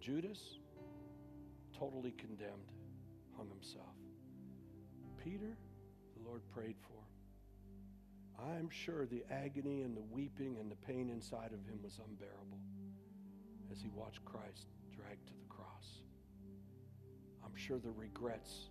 [0.05, 0.59] Judas,
[1.75, 2.69] totally condemned,
[3.35, 3.95] hung himself.
[5.17, 5.57] Peter,
[6.15, 7.01] the Lord prayed for.
[8.39, 12.59] I'm sure the agony and the weeping and the pain inside of him was unbearable
[13.71, 16.03] as he watched Christ dragged to the cross.
[17.43, 18.69] I'm sure the regrets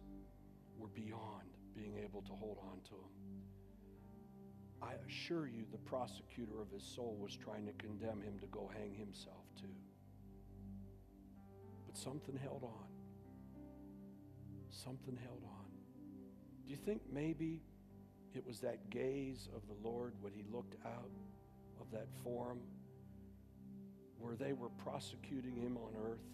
[0.78, 3.10] were beyond being able to hold on to him.
[4.80, 8.70] I assure you, the prosecutor of his soul was trying to condemn him to go
[8.72, 9.74] hang himself too.
[11.94, 12.88] But something held on.
[14.70, 15.70] Something held on.
[16.64, 17.62] Do you think maybe
[18.34, 21.10] it was that gaze of the Lord when he looked out
[21.80, 22.58] of that forum
[24.18, 26.26] where they were prosecuting him on earth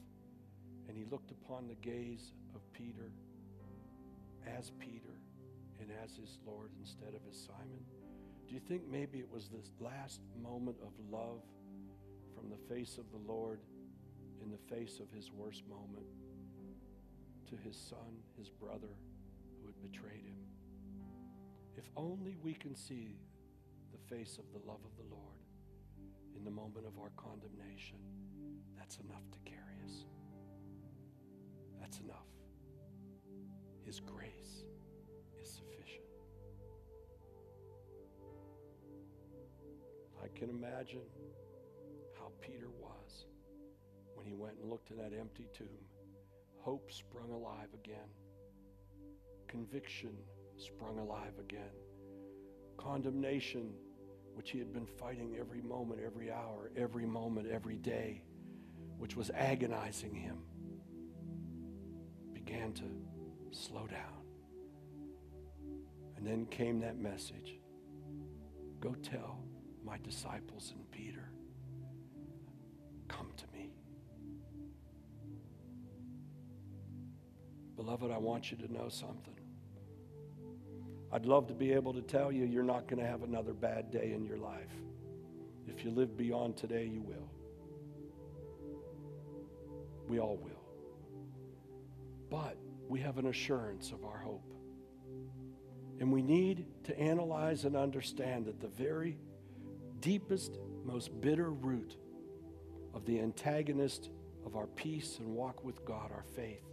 [0.88, 3.12] and he looked upon the gaze of Peter
[4.46, 5.12] as Peter
[5.78, 7.84] and as his Lord instead of as Simon?
[8.48, 11.42] Do you think maybe it was this last moment of love
[12.34, 13.60] from the face of the Lord
[14.42, 16.06] in the face of his worst moment
[17.48, 18.94] to his son, his brother
[19.60, 20.40] who had betrayed him?
[21.76, 23.16] If only we can see
[23.92, 25.40] the face of the love of the Lord
[26.36, 27.98] in the moment of our condemnation,
[28.78, 30.04] that's enough to carry us.
[31.80, 32.28] That's enough.
[33.84, 34.64] His grace
[35.40, 36.04] is sufficient.
[40.22, 41.00] I can imagine
[42.18, 43.26] how Peter was
[44.30, 45.66] he went and looked in that empty tomb.
[46.60, 48.08] Hope sprung alive again,
[49.48, 50.12] conviction
[50.56, 51.74] sprung alive again,
[52.76, 53.72] condemnation,
[54.34, 58.22] which he had been fighting every moment, every hour, every moment, every day,
[58.98, 60.38] which was agonizing him,
[62.32, 62.84] began to
[63.50, 64.22] slow down.
[66.16, 67.54] And then came that message
[68.80, 69.40] go tell
[69.84, 70.89] my disciples and
[77.80, 79.40] Beloved, I want you to know something.
[81.10, 83.90] I'd love to be able to tell you you're not going to have another bad
[83.90, 84.70] day in your life.
[85.66, 87.30] If you live beyond today, you will.
[90.06, 90.62] We all will.
[92.28, 94.52] But we have an assurance of our hope.
[96.00, 99.16] And we need to analyze and understand that the very
[100.00, 101.96] deepest, most bitter root
[102.92, 104.10] of the antagonist
[104.44, 106.69] of our peace and walk with God, our faith,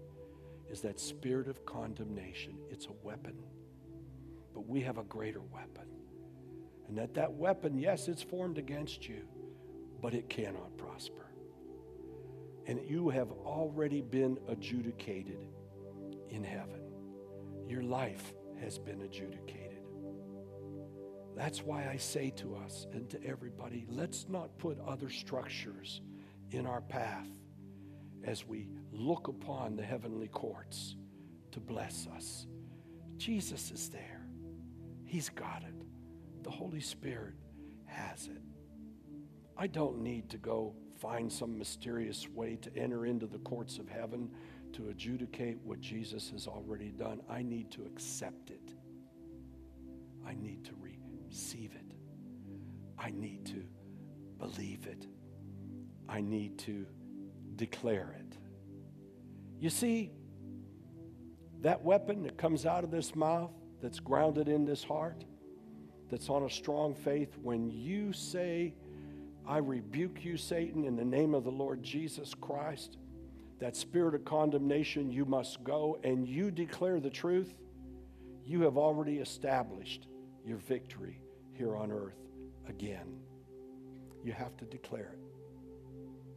[0.70, 2.58] is that spirit of condemnation.
[2.70, 3.36] It's a weapon.
[4.54, 5.88] But we have a greater weapon.
[6.88, 9.28] And that that weapon, yes, it's formed against you,
[10.02, 11.26] but it cannot prosper.
[12.66, 15.40] And you have already been adjudicated
[16.30, 16.82] in heaven.
[17.68, 19.68] Your life has been adjudicated.
[21.36, 26.02] That's why I say to us and to everybody let's not put other structures
[26.52, 27.28] in our path
[28.28, 30.96] as we look upon the heavenly courts
[31.52, 32.46] to bless us.
[33.18, 34.28] Jesus is there,
[35.06, 35.74] He's got it.
[36.44, 37.34] The Holy Spirit
[37.86, 38.42] has it.
[39.58, 43.88] I don't need to go find some mysterious way to enter into the courts of
[43.90, 44.30] heaven
[44.74, 47.22] to adjudicate what Jesus has already done.
[47.30, 48.74] I need to accept it.
[50.26, 50.72] I need to
[51.30, 51.96] receive it.
[53.00, 53.64] I need to
[54.38, 55.08] believe it.
[56.10, 56.86] I need to
[57.58, 58.38] declare it.
[59.60, 60.12] You see,
[61.62, 63.52] that weapon that comes out of this mouth,
[63.82, 65.26] that's grounded in this heart,
[66.10, 68.74] that's on a strong faith, when you say,
[69.46, 72.98] I rebuke you, Satan, in the name of the Lord Jesus Christ,
[73.60, 77.54] that spirit of condemnation, you must go, and you declare the truth,
[78.46, 80.08] you have already established
[80.46, 81.20] your victory
[81.54, 82.20] here on earth
[82.70, 83.20] again.
[84.24, 85.27] You have to declare it.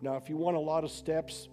[0.02, 1.48] Now, if you want a lot of steps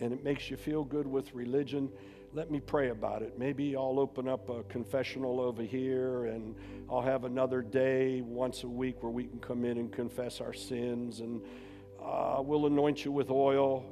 [0.00, 1.90] and it makes you feel good with religion,
[2.32, 3.38] let me pray about it.
[3.38, 6.54] Maybe I'll open up a confessional over here and
[6.88, 10.52] I'll have another day once a week where we can come in and confess our
[10.52, 11.42] sins and
[12.02, 13.84] uh, we'll anoint you with oil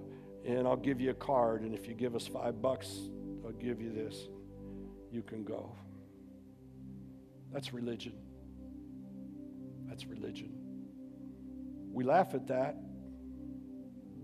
[0.44, 1.62] and I'll give you a card.
[1.62, 3.08] And if you give us five bucks,
[3.44, 4.28] I'll give you this.
[5.10, 5.74] You can go.
[7.52, 8.12] That's religion.
[9.88, 10.52] That's religion.
[11.90, 12.76] We laugh at that,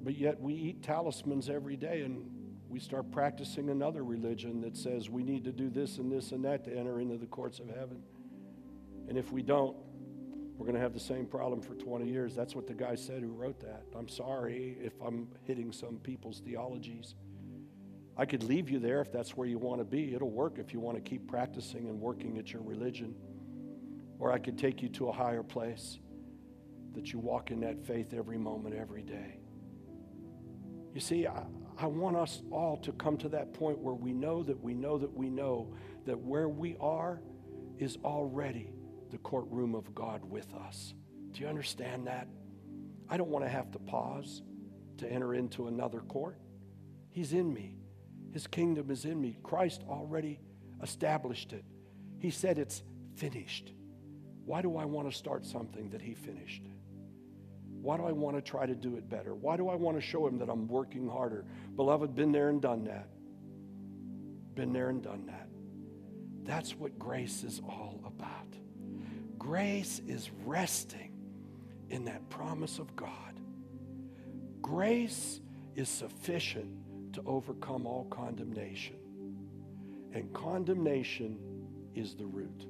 [0.05, 2.25] but yet we eat talismans every day and
[2.69, 6.45] we start practicing another religion that says we need to do this and this and
[6.45, 8.03] that to enter into the courts of heaven.
[9.09, 9.77] And if we don't,
[10.57, 12.35] we're going to have the same problem for 20 years.
[12.35, 13.85] That's what the guy said who wrote that.
[13.97, 17.15] I'm sorry if I'm hitting some people's theologies.
[18.17, 20.15] I could leave you there if that's where you want to be.
[20.15, 23.15] It'll work if you want to keep practicing and working at your religion.
[24.19, 25.99] Or I could take you to a higher place
[26.95, 29.44] that you walk in that faith every moment, every day.
[30.95, 31.43] You see, I,
[31.77, 34.97] I want us all to come to that point where we know that we know
[34.97, 35.75] that we know
[36.07, 37.21] that where we are
[37.79, 38.73] is already
[39.11, 40.95] the courtroom of God with us.
[41.33, 42.29] Do you understand that?
[43.09, 44.43] I don't want to have to pause
[44.99, 46.39] to enter into another court.
[47.11, 47.77] He's in me.
[48.33, 49.37] His kingdom is in me.
[49.43, 50.41] Christ already
[50.81, 51.65] established it.
[52.19, 52.83] He said it's
[53.17, 53.73] finished.
[54.45, 56.63] Why do I want to start something that He finished?
[57.85, 59.35] Why do I want to try to do it better?
[59.35, 61.45] Why do I want to show Him that I'm working harder?
[61.77, 63.11] Beloved, been there and done that.
[64.55, 65.49] Been there and done that.
[66.45, 68.47] That's what grace is all about.
[69.37, 71.13] Grace is resting
[71.91, 73.39] in that promise of God.
[74.63, 75.43] Grace
[75.77, 78.97] is sufficient to overcome all condemnation.
[80.15, 81.39] And condemnation
[81.95, 82.65] is the root.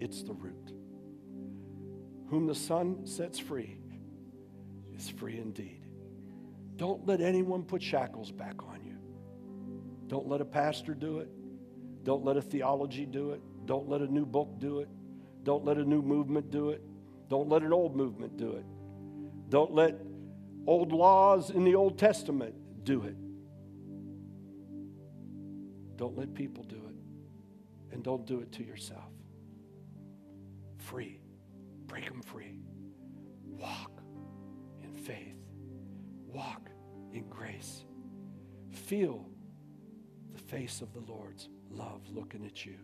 [0.00, 0.72] It's the root.
[2.30, 3.79] Whom the Son sets free
[5.00, 5.86] is free indeed.
[6.76, 8.96] Don't let anyone put shackles back on you.
[10.06, 11.28] Don't let a pastor do it.
[12.02, 13.40] Don't let a theology do it.
[13.66, 14.88] Don't let a new book do it.
[15.42, 16.82] Don't let a new movement do it.
[17.28, 18.64] Don't let an old movement do it.
[19.48, 19.94] Don't let
[20.66, 23.16] old laws in the Old Testament do it.
[25.96, 27.94] Don't let people do it.
[27.94, 29.12] And don't do it to yourself.
[30.78, 31.20] Free.
[31.86, 32.58] Break them free.
[33.44, 33.89] Walk
[35.10, 35.34] faith.
[36.32, 36.70] Walk
[37.12, 37.84] in grace.
[38.70, 39.26] Feel
[40.32, 42.76] the face of the Lord's love looking at you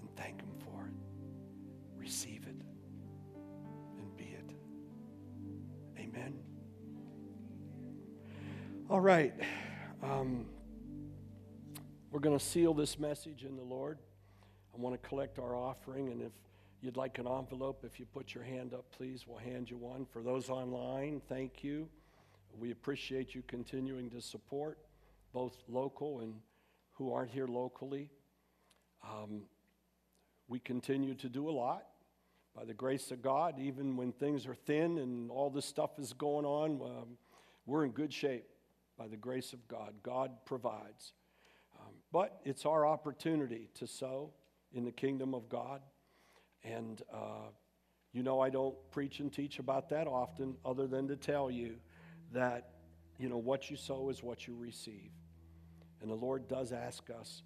[0.00, 0.94] and thank Him for it.
[1.96, 2.54] Receive it
[3.98, 4.54] and be it.
[5.98, 6.34] Amen.
[8.88, 9.34] All right.
[10.04, 10.46] Um,
[12.12, 13.98] we're going to seal this message in the Lord.
[14.72, 16.32] I want to collect our offering, and if
[16.86, 20.06] you'd like an envelope, if you put your hand up, please, we'll hand you one.
[20.06, 21.88] For those online, thank you.
[22.56, 24.78] We appreciate you continuing to support
[25.32, 26.34] both local and
[26.92, 28.08] who aren't here locally.
[29.02, 29.42] Um,
[30.46, 31.86] we continue to do a lot
[32.54, 36.12] by the grace of God, even when things are thin and all this stuff is
[36.12, 36.80] going on.
[36.80, 37.18] Um,
[37.66, 38.46] we're in good shape
[38.96, 39.92] by the grace of God.
[40.04, 41.14] God provides.
[41.80, 44.30] Um, but it's our opportunity to sow
[44.72, 45.80] in the kingdom of God.
[46.64, 47.50] And uh,
[48.16, 51.74] you know, I don't preach and teach about that often, other than to tell you
[52.32, 52.70] that,
[53.18, 55.10] you know, what you sow is what you receive.
[56.00, 57.42] And the Lord does ask us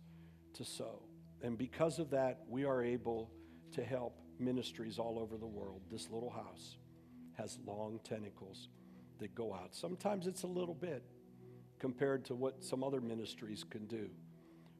[0.54, 1.02] to sow.
[1.42, 3.32] And because of that, we are able
[3.72, 5.80] to help ministries all over the world.
[5.90, 6.76] This little house
[7.36, 8.68] has long tentacles
[9.18, 9.74] that go out.
[9.74, 11.02] Sometimes it's a little bit
[11.80, 14.08] compared to what some other ministries can do,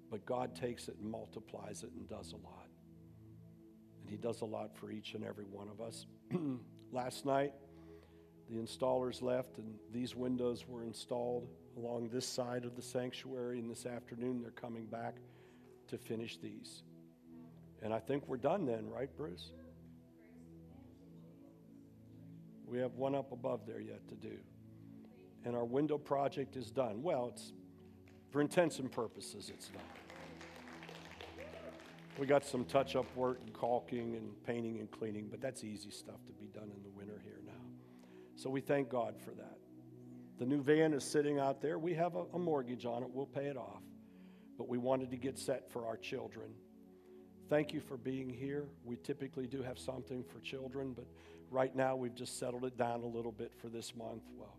[0.09, 2.60] but God takes it and multiplies it and does a lot.
[4.11, 6.07] He does a lot for each and every one of us.
[6.93, 7.53] Last night,
[8.51, 13.61] the installers left, and these windows were installed along this side of the sanctuary.
[13.61, 15.15] And this afternoon, they're coming back
[15.89, 16.83] to finish these.
[17.83, 19.53] And I think we're done then, right, Bruce?
[22.67, 24.39] We have one up above there yet to do.
[25.45, 27.03] And our window project is done.
[27.03, 27.53] Well, it's
[28.31, 29.83] for intents and purposes, it's done.
[32.19, 35.91] We got some touch up work and caulking and painting and cleaning, but that's easy
[35.91, 37.53] stuff to be done in the winter here now.
[38.37, 39.59] So we thank God for that.
[40.39, 41.79] The new van is sitting out there.
[41.79, 43.83] We have a, a mortgage on it, we'll pay it off.
[44.59, 46.51] But we wanted to get set for our children.
[47.49, 48.67] Thank you for being here.
[48.85, 51.07] We typically do have something for children, but
[51.51, 54.23] right now we've just settled it down a little bit for this month.
[54.37, 54.57] Well,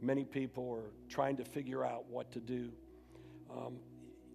[0.00, 2.70] many people are trying to figure out what to do.
[3.50, 3.78] Um,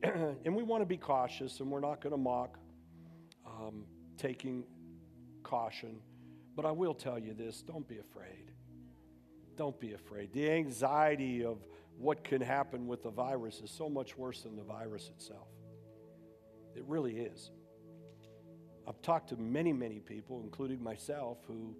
[0.03, 2.57] and we want to be cautious, and we're not going to mock
[3.45, 3.85] um,
[4.17, 4.63] taking
[5.43, 5.99] caution.
[6.55, 8.51] But I will tell you this don't be afraid.
[9.57, 10.31] Don't be afraid.
[10.33, 11.57] The anxiety of
[11.97, 15.47] what can happen with the virus is so much worse than the virus itself.
[16.75, 17.51] It really is.
[18.87, 21.75] I've talked to many, many people, including myself, who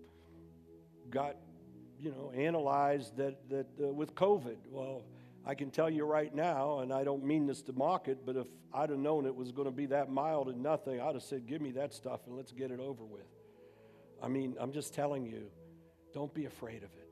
[1.09, 1.38] got,
[1.99, 4.57] you know, analyzed that, that uh, with COVID.
[4.70, 5.03] Well,
[5.45, 8.35] I can tell you right now, and I don't mean this to mock it, but
[8.35, 11.23] if I'd have known it was going to be that mild and nothing, I'd have
[11.23, 13.25] said, Give me that stuff and let's get it over with.
[14.21, 15.49] I mean, I'm just telling you,
[16.13, 17.09] don't be afraid of it.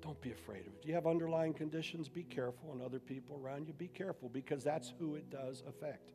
[0.00, 0.82] Don't be afraid of it.
[0.82, 2.08] Do you have underlying conditions?
[2.08, 6.12] Be careful, and other people around you, be careful because that's who it does affect.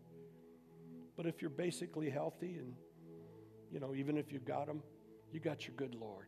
[1.16, 2.74] But if you're basically healthy and,
[3.72, 4.82] you know, even if you've got them,
[5.32, 6.28] you got your good Lord.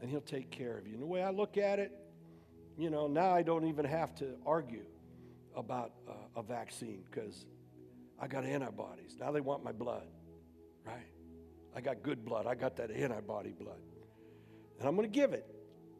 [0.00, 0.94] And He'll take care of you.
[0.94, 1.92] And the way I look at it,
[2.78, 4.84] you know, now I don't even have to argue
[5.56, 5.92] about
[6.36, 7.44] a vaccine because
[8.20, 9.16] I got antibodies.
[9.18, 10.06] Now they want my blood,
[10.86, 11.10] right?
[11.74, 12.46] I got good blood.
[12.46, 13.80] I got that antibody blood.
[14.78, 15.46] And I'm going to give it.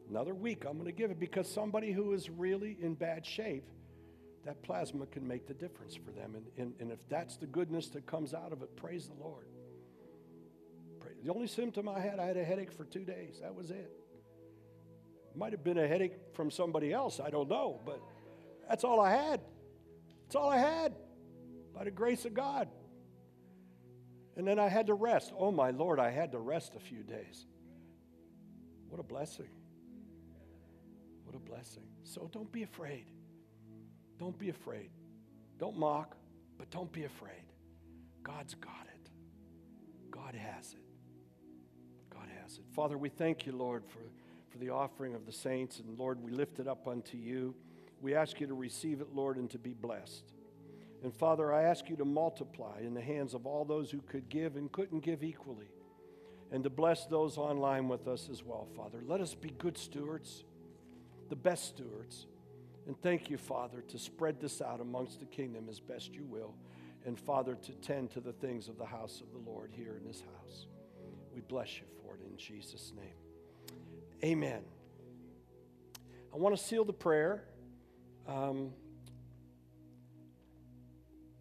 [0.09, 3.69] Another week, I'm going to give it because somebody who is really in bad shape,
[4.45, 6.33] that plasma can make the difference for them.
[6.35, 9.45] And, and, and if that's the goodness that comes out of it, praise the Lord.
[11.23, 13.39] The only symptom I had, I had a headache for two days.
[13.41, 13.98] That was it.
[15.39, 18.01] Might have been a headache from somebody else, I don't know, but
[18.67, 19.39] that's all I had.
[20.25, 20.93] That's all I had
[21.73, 22.67] by the grace of God.
[24.35, 25.31] And then I had to rest.
[25.39, 27.45] Oh, my Lord, I had to rest a few days.
[28.89, 29.47] What a blessing.
[31.23, 31.87] What a blessing.
[32.03, 33.05] So don't be afraid.
[34.17, 34.89] Don't be afraid.
[35.57, 36.17] Don't mock,
[36.57, 37.45] but don't be afraid.
[38.23, 39.09] God's got it.
[40.11, 40.79] God has it.
[42.09, 42.65] God has it.
[42.75, 43.99] Father, we thank you, Lord, for
[44.51, 45.79] for the offering of the saints.
[45.79, 47.55] And Lord, we lift it up unto you.
[48.01, 50.33] We ask you to receive it, Lord, and to be blessed.
[51.03, 54.29] And Father, I ask you to multiply in the hands of all those who could
[54.29, 55.71] give and couldn't give equally,
[56.51, 59.01] and to bless those online with us as well, Father.
[59.05, 60.43] Let us be good stewards,
[61.29, 62.25] the best stewards.
[62.87, 66.55] And thank you, Father, to spread this out amongst the kingdom as best you will.
[67.05, 70.05] And Father, to tend to the things of the house of the Lord here in
[70.07, 70.65] this house.
[71.33, 73.18] We bless you for it in Jesus' name.
[74.21, 74.63] Amen.
[76.33, 77.45] I want to seal the prayer.
[78.27, 78.71] Um,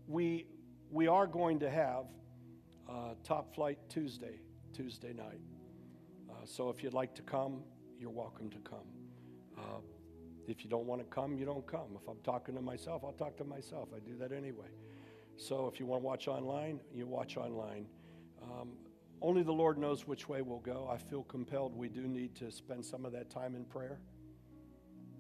[0.07, 0.47] we,
[0.93, 2.05] we are going to have
[2.89, 4.39] uh, Top Flight Tuesday,
[4.72, 5.41] Tuesday night.
[6.31, 7.64] Uh, so if you'd like to come,
[7.99, 8.87] you're welcome to come.
[9.59, 9.81] Uh,
[10.47, 11.99] if you don't want to come, you don't come.
[12.01, 13.89] If I'm talking to myself, I'll talk to myself.
[13.95, 14.68] I do that anyway.
[15.37, 17.87] So if you want to watch online, you watch online.
[18.41, 18.68] Um,
[19.21, 20.89] only the Lord knows which way we'll go.
[20.91, 23.99] I feel compelled we do need to spend some of that time in prayer,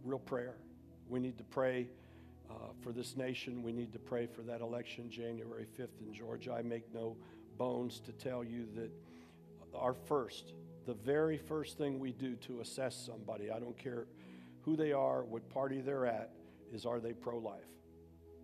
[0.04, 0.54] real prayer.
[1.08, 1.88] We need to pray
[2.50, 3.62] uh, for this nation.
[3.62, 6.52] We need to pray for that election January 5th in Georgia.
[6.52, 7.16] I make no
[7.56, 8.90] bones to tell you that
[9.74, 10.52] our first,
[10.86, 14.06] the very first thing we do to assess somebody, I don't care
[14.62, 16.32] who they are, what party they're at,
[16.72, 17.66] is are they pro life?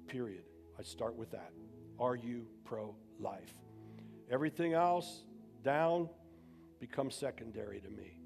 [0.09, 0.45] Period.
[0.79, 1.53] I start with that.
[2.01, 3.53] Are you pro life?
[4.31, 5.23] Everything else
[5.65, 6.09] down
[6.79, 8.19] becomes secondary to me.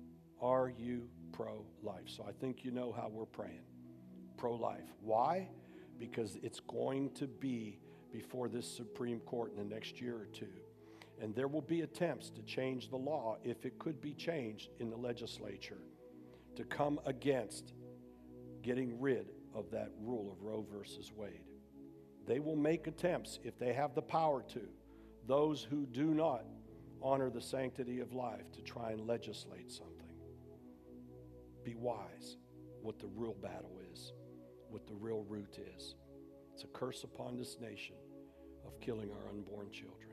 [0.42, 2.06] Are you pro life?
[2.06, 3.62] So I think you know how we're praying.
[4.36, 4.84] Pro life.
[5.00, 5.48] Why?
[5.98, 7.78] Because it's going to be
[8.12, 10.52] before this Supreme Court in the next year or two.
[11.20, 14.90] And there will be attempts to change the law, if it could be changed in
[14.90, 15.82] the legislature,
[16.56, 17.72] to come against
[18.62, 21.42] getting rid of that rule of Roe versus Wade.
[22.26, 24.60] They will make attempts, if they have the power to,
[25.26, 26.44] those who do not
[27.02, 29.94] honor the sanctity of life, to try and legislate something.
[31.64, 32.36] Be wise
[32.82, 34.12] what the real battle is,
[34.70, 35.94] what the real root is.
[36.54, 37.96] It's a curse upon this nation
[38.66, 40.10] of killing our unborn children,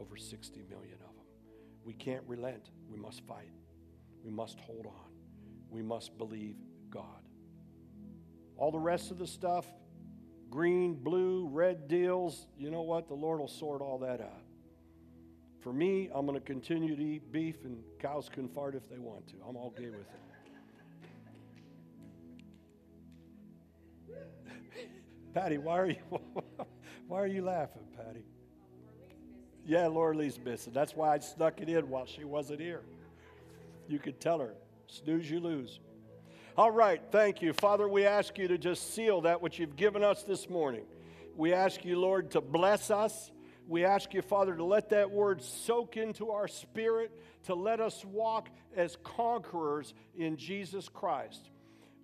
[0.00, 1.24] over 60 million of them.
[1.84, 2.70] We can't relent.
[2.88, 3.50] We must fight.
[4.22, 5.12] We must hold on.
[5.68, 6.56] We must believe
[6.90, 7.22] God.
[8.56, 9.66] All the rest of the stuff,
[10.48, 13.08] green, blue, red deals, you know what?
[13.08, 14.43] The Lord will sort all that out.
[15.64, 18.98] For me, I'm going to continue to eat beef, and cows can fart if they
[18.98, 19.36] want to.
[19.48, 20.10] I'm all okay with it.
[25.32, 25.96] Patty, why are you
[27.08, 28.26] why are you laughing, Patty?
[29.64, 30.74] Yeah, Laura Lee's missing.
[30.74, 32.82] That's why I snuck it in while she wasn't here.
[33.88, 34.52] You could tell her,
[34.86, 35.80] snooze, you lose.
[36.58, 37.54] All right, thank you.
[37.54, 40.84] Father, we ask you to just seal that which you've given us this morning.
[41.34, 43.30] We ask you, Lord, to bless us.
[43.66, 47.10] We ask you, Father, to let that word soak into our spirit,
[47.44, 51.50] to let us walk as conquerors in Jesus Christ.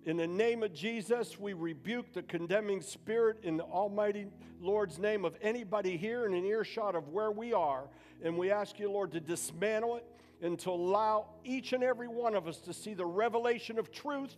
[0.03, 4.25] In the name of Jesus, we rebuke the condemning spirit in the Almighty
[4.59, 7.83] Lord's name of anybody here in an earshot of where we are.
[8.23, 10.05] And we ask you, Lord, to dismantle it
[10.41, 14.35] and to allow each and every one of us to see the revelation of truth,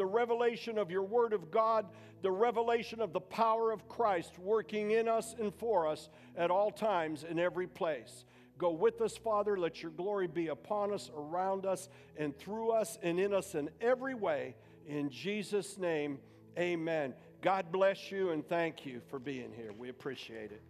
[0.00, 1.84] the revelation of your Word of God,
[2.22, 6.70] the revelation of the power of Christ working in us and for us at all
[6.70, 8.24] times in every place.
[8.56, 9.58] Go with us, Father.
[9.58, 13.68] Let your glory be upon us, around us, and through us, and in us in
[13.78, 14.54] every way.
[14.86, 16.18] In Jesus' name,
[16.58, 17.12] amen.
[17.42, 19.74] God bless you and thank you for being here.
[19.76, 20.62] We appreciate it.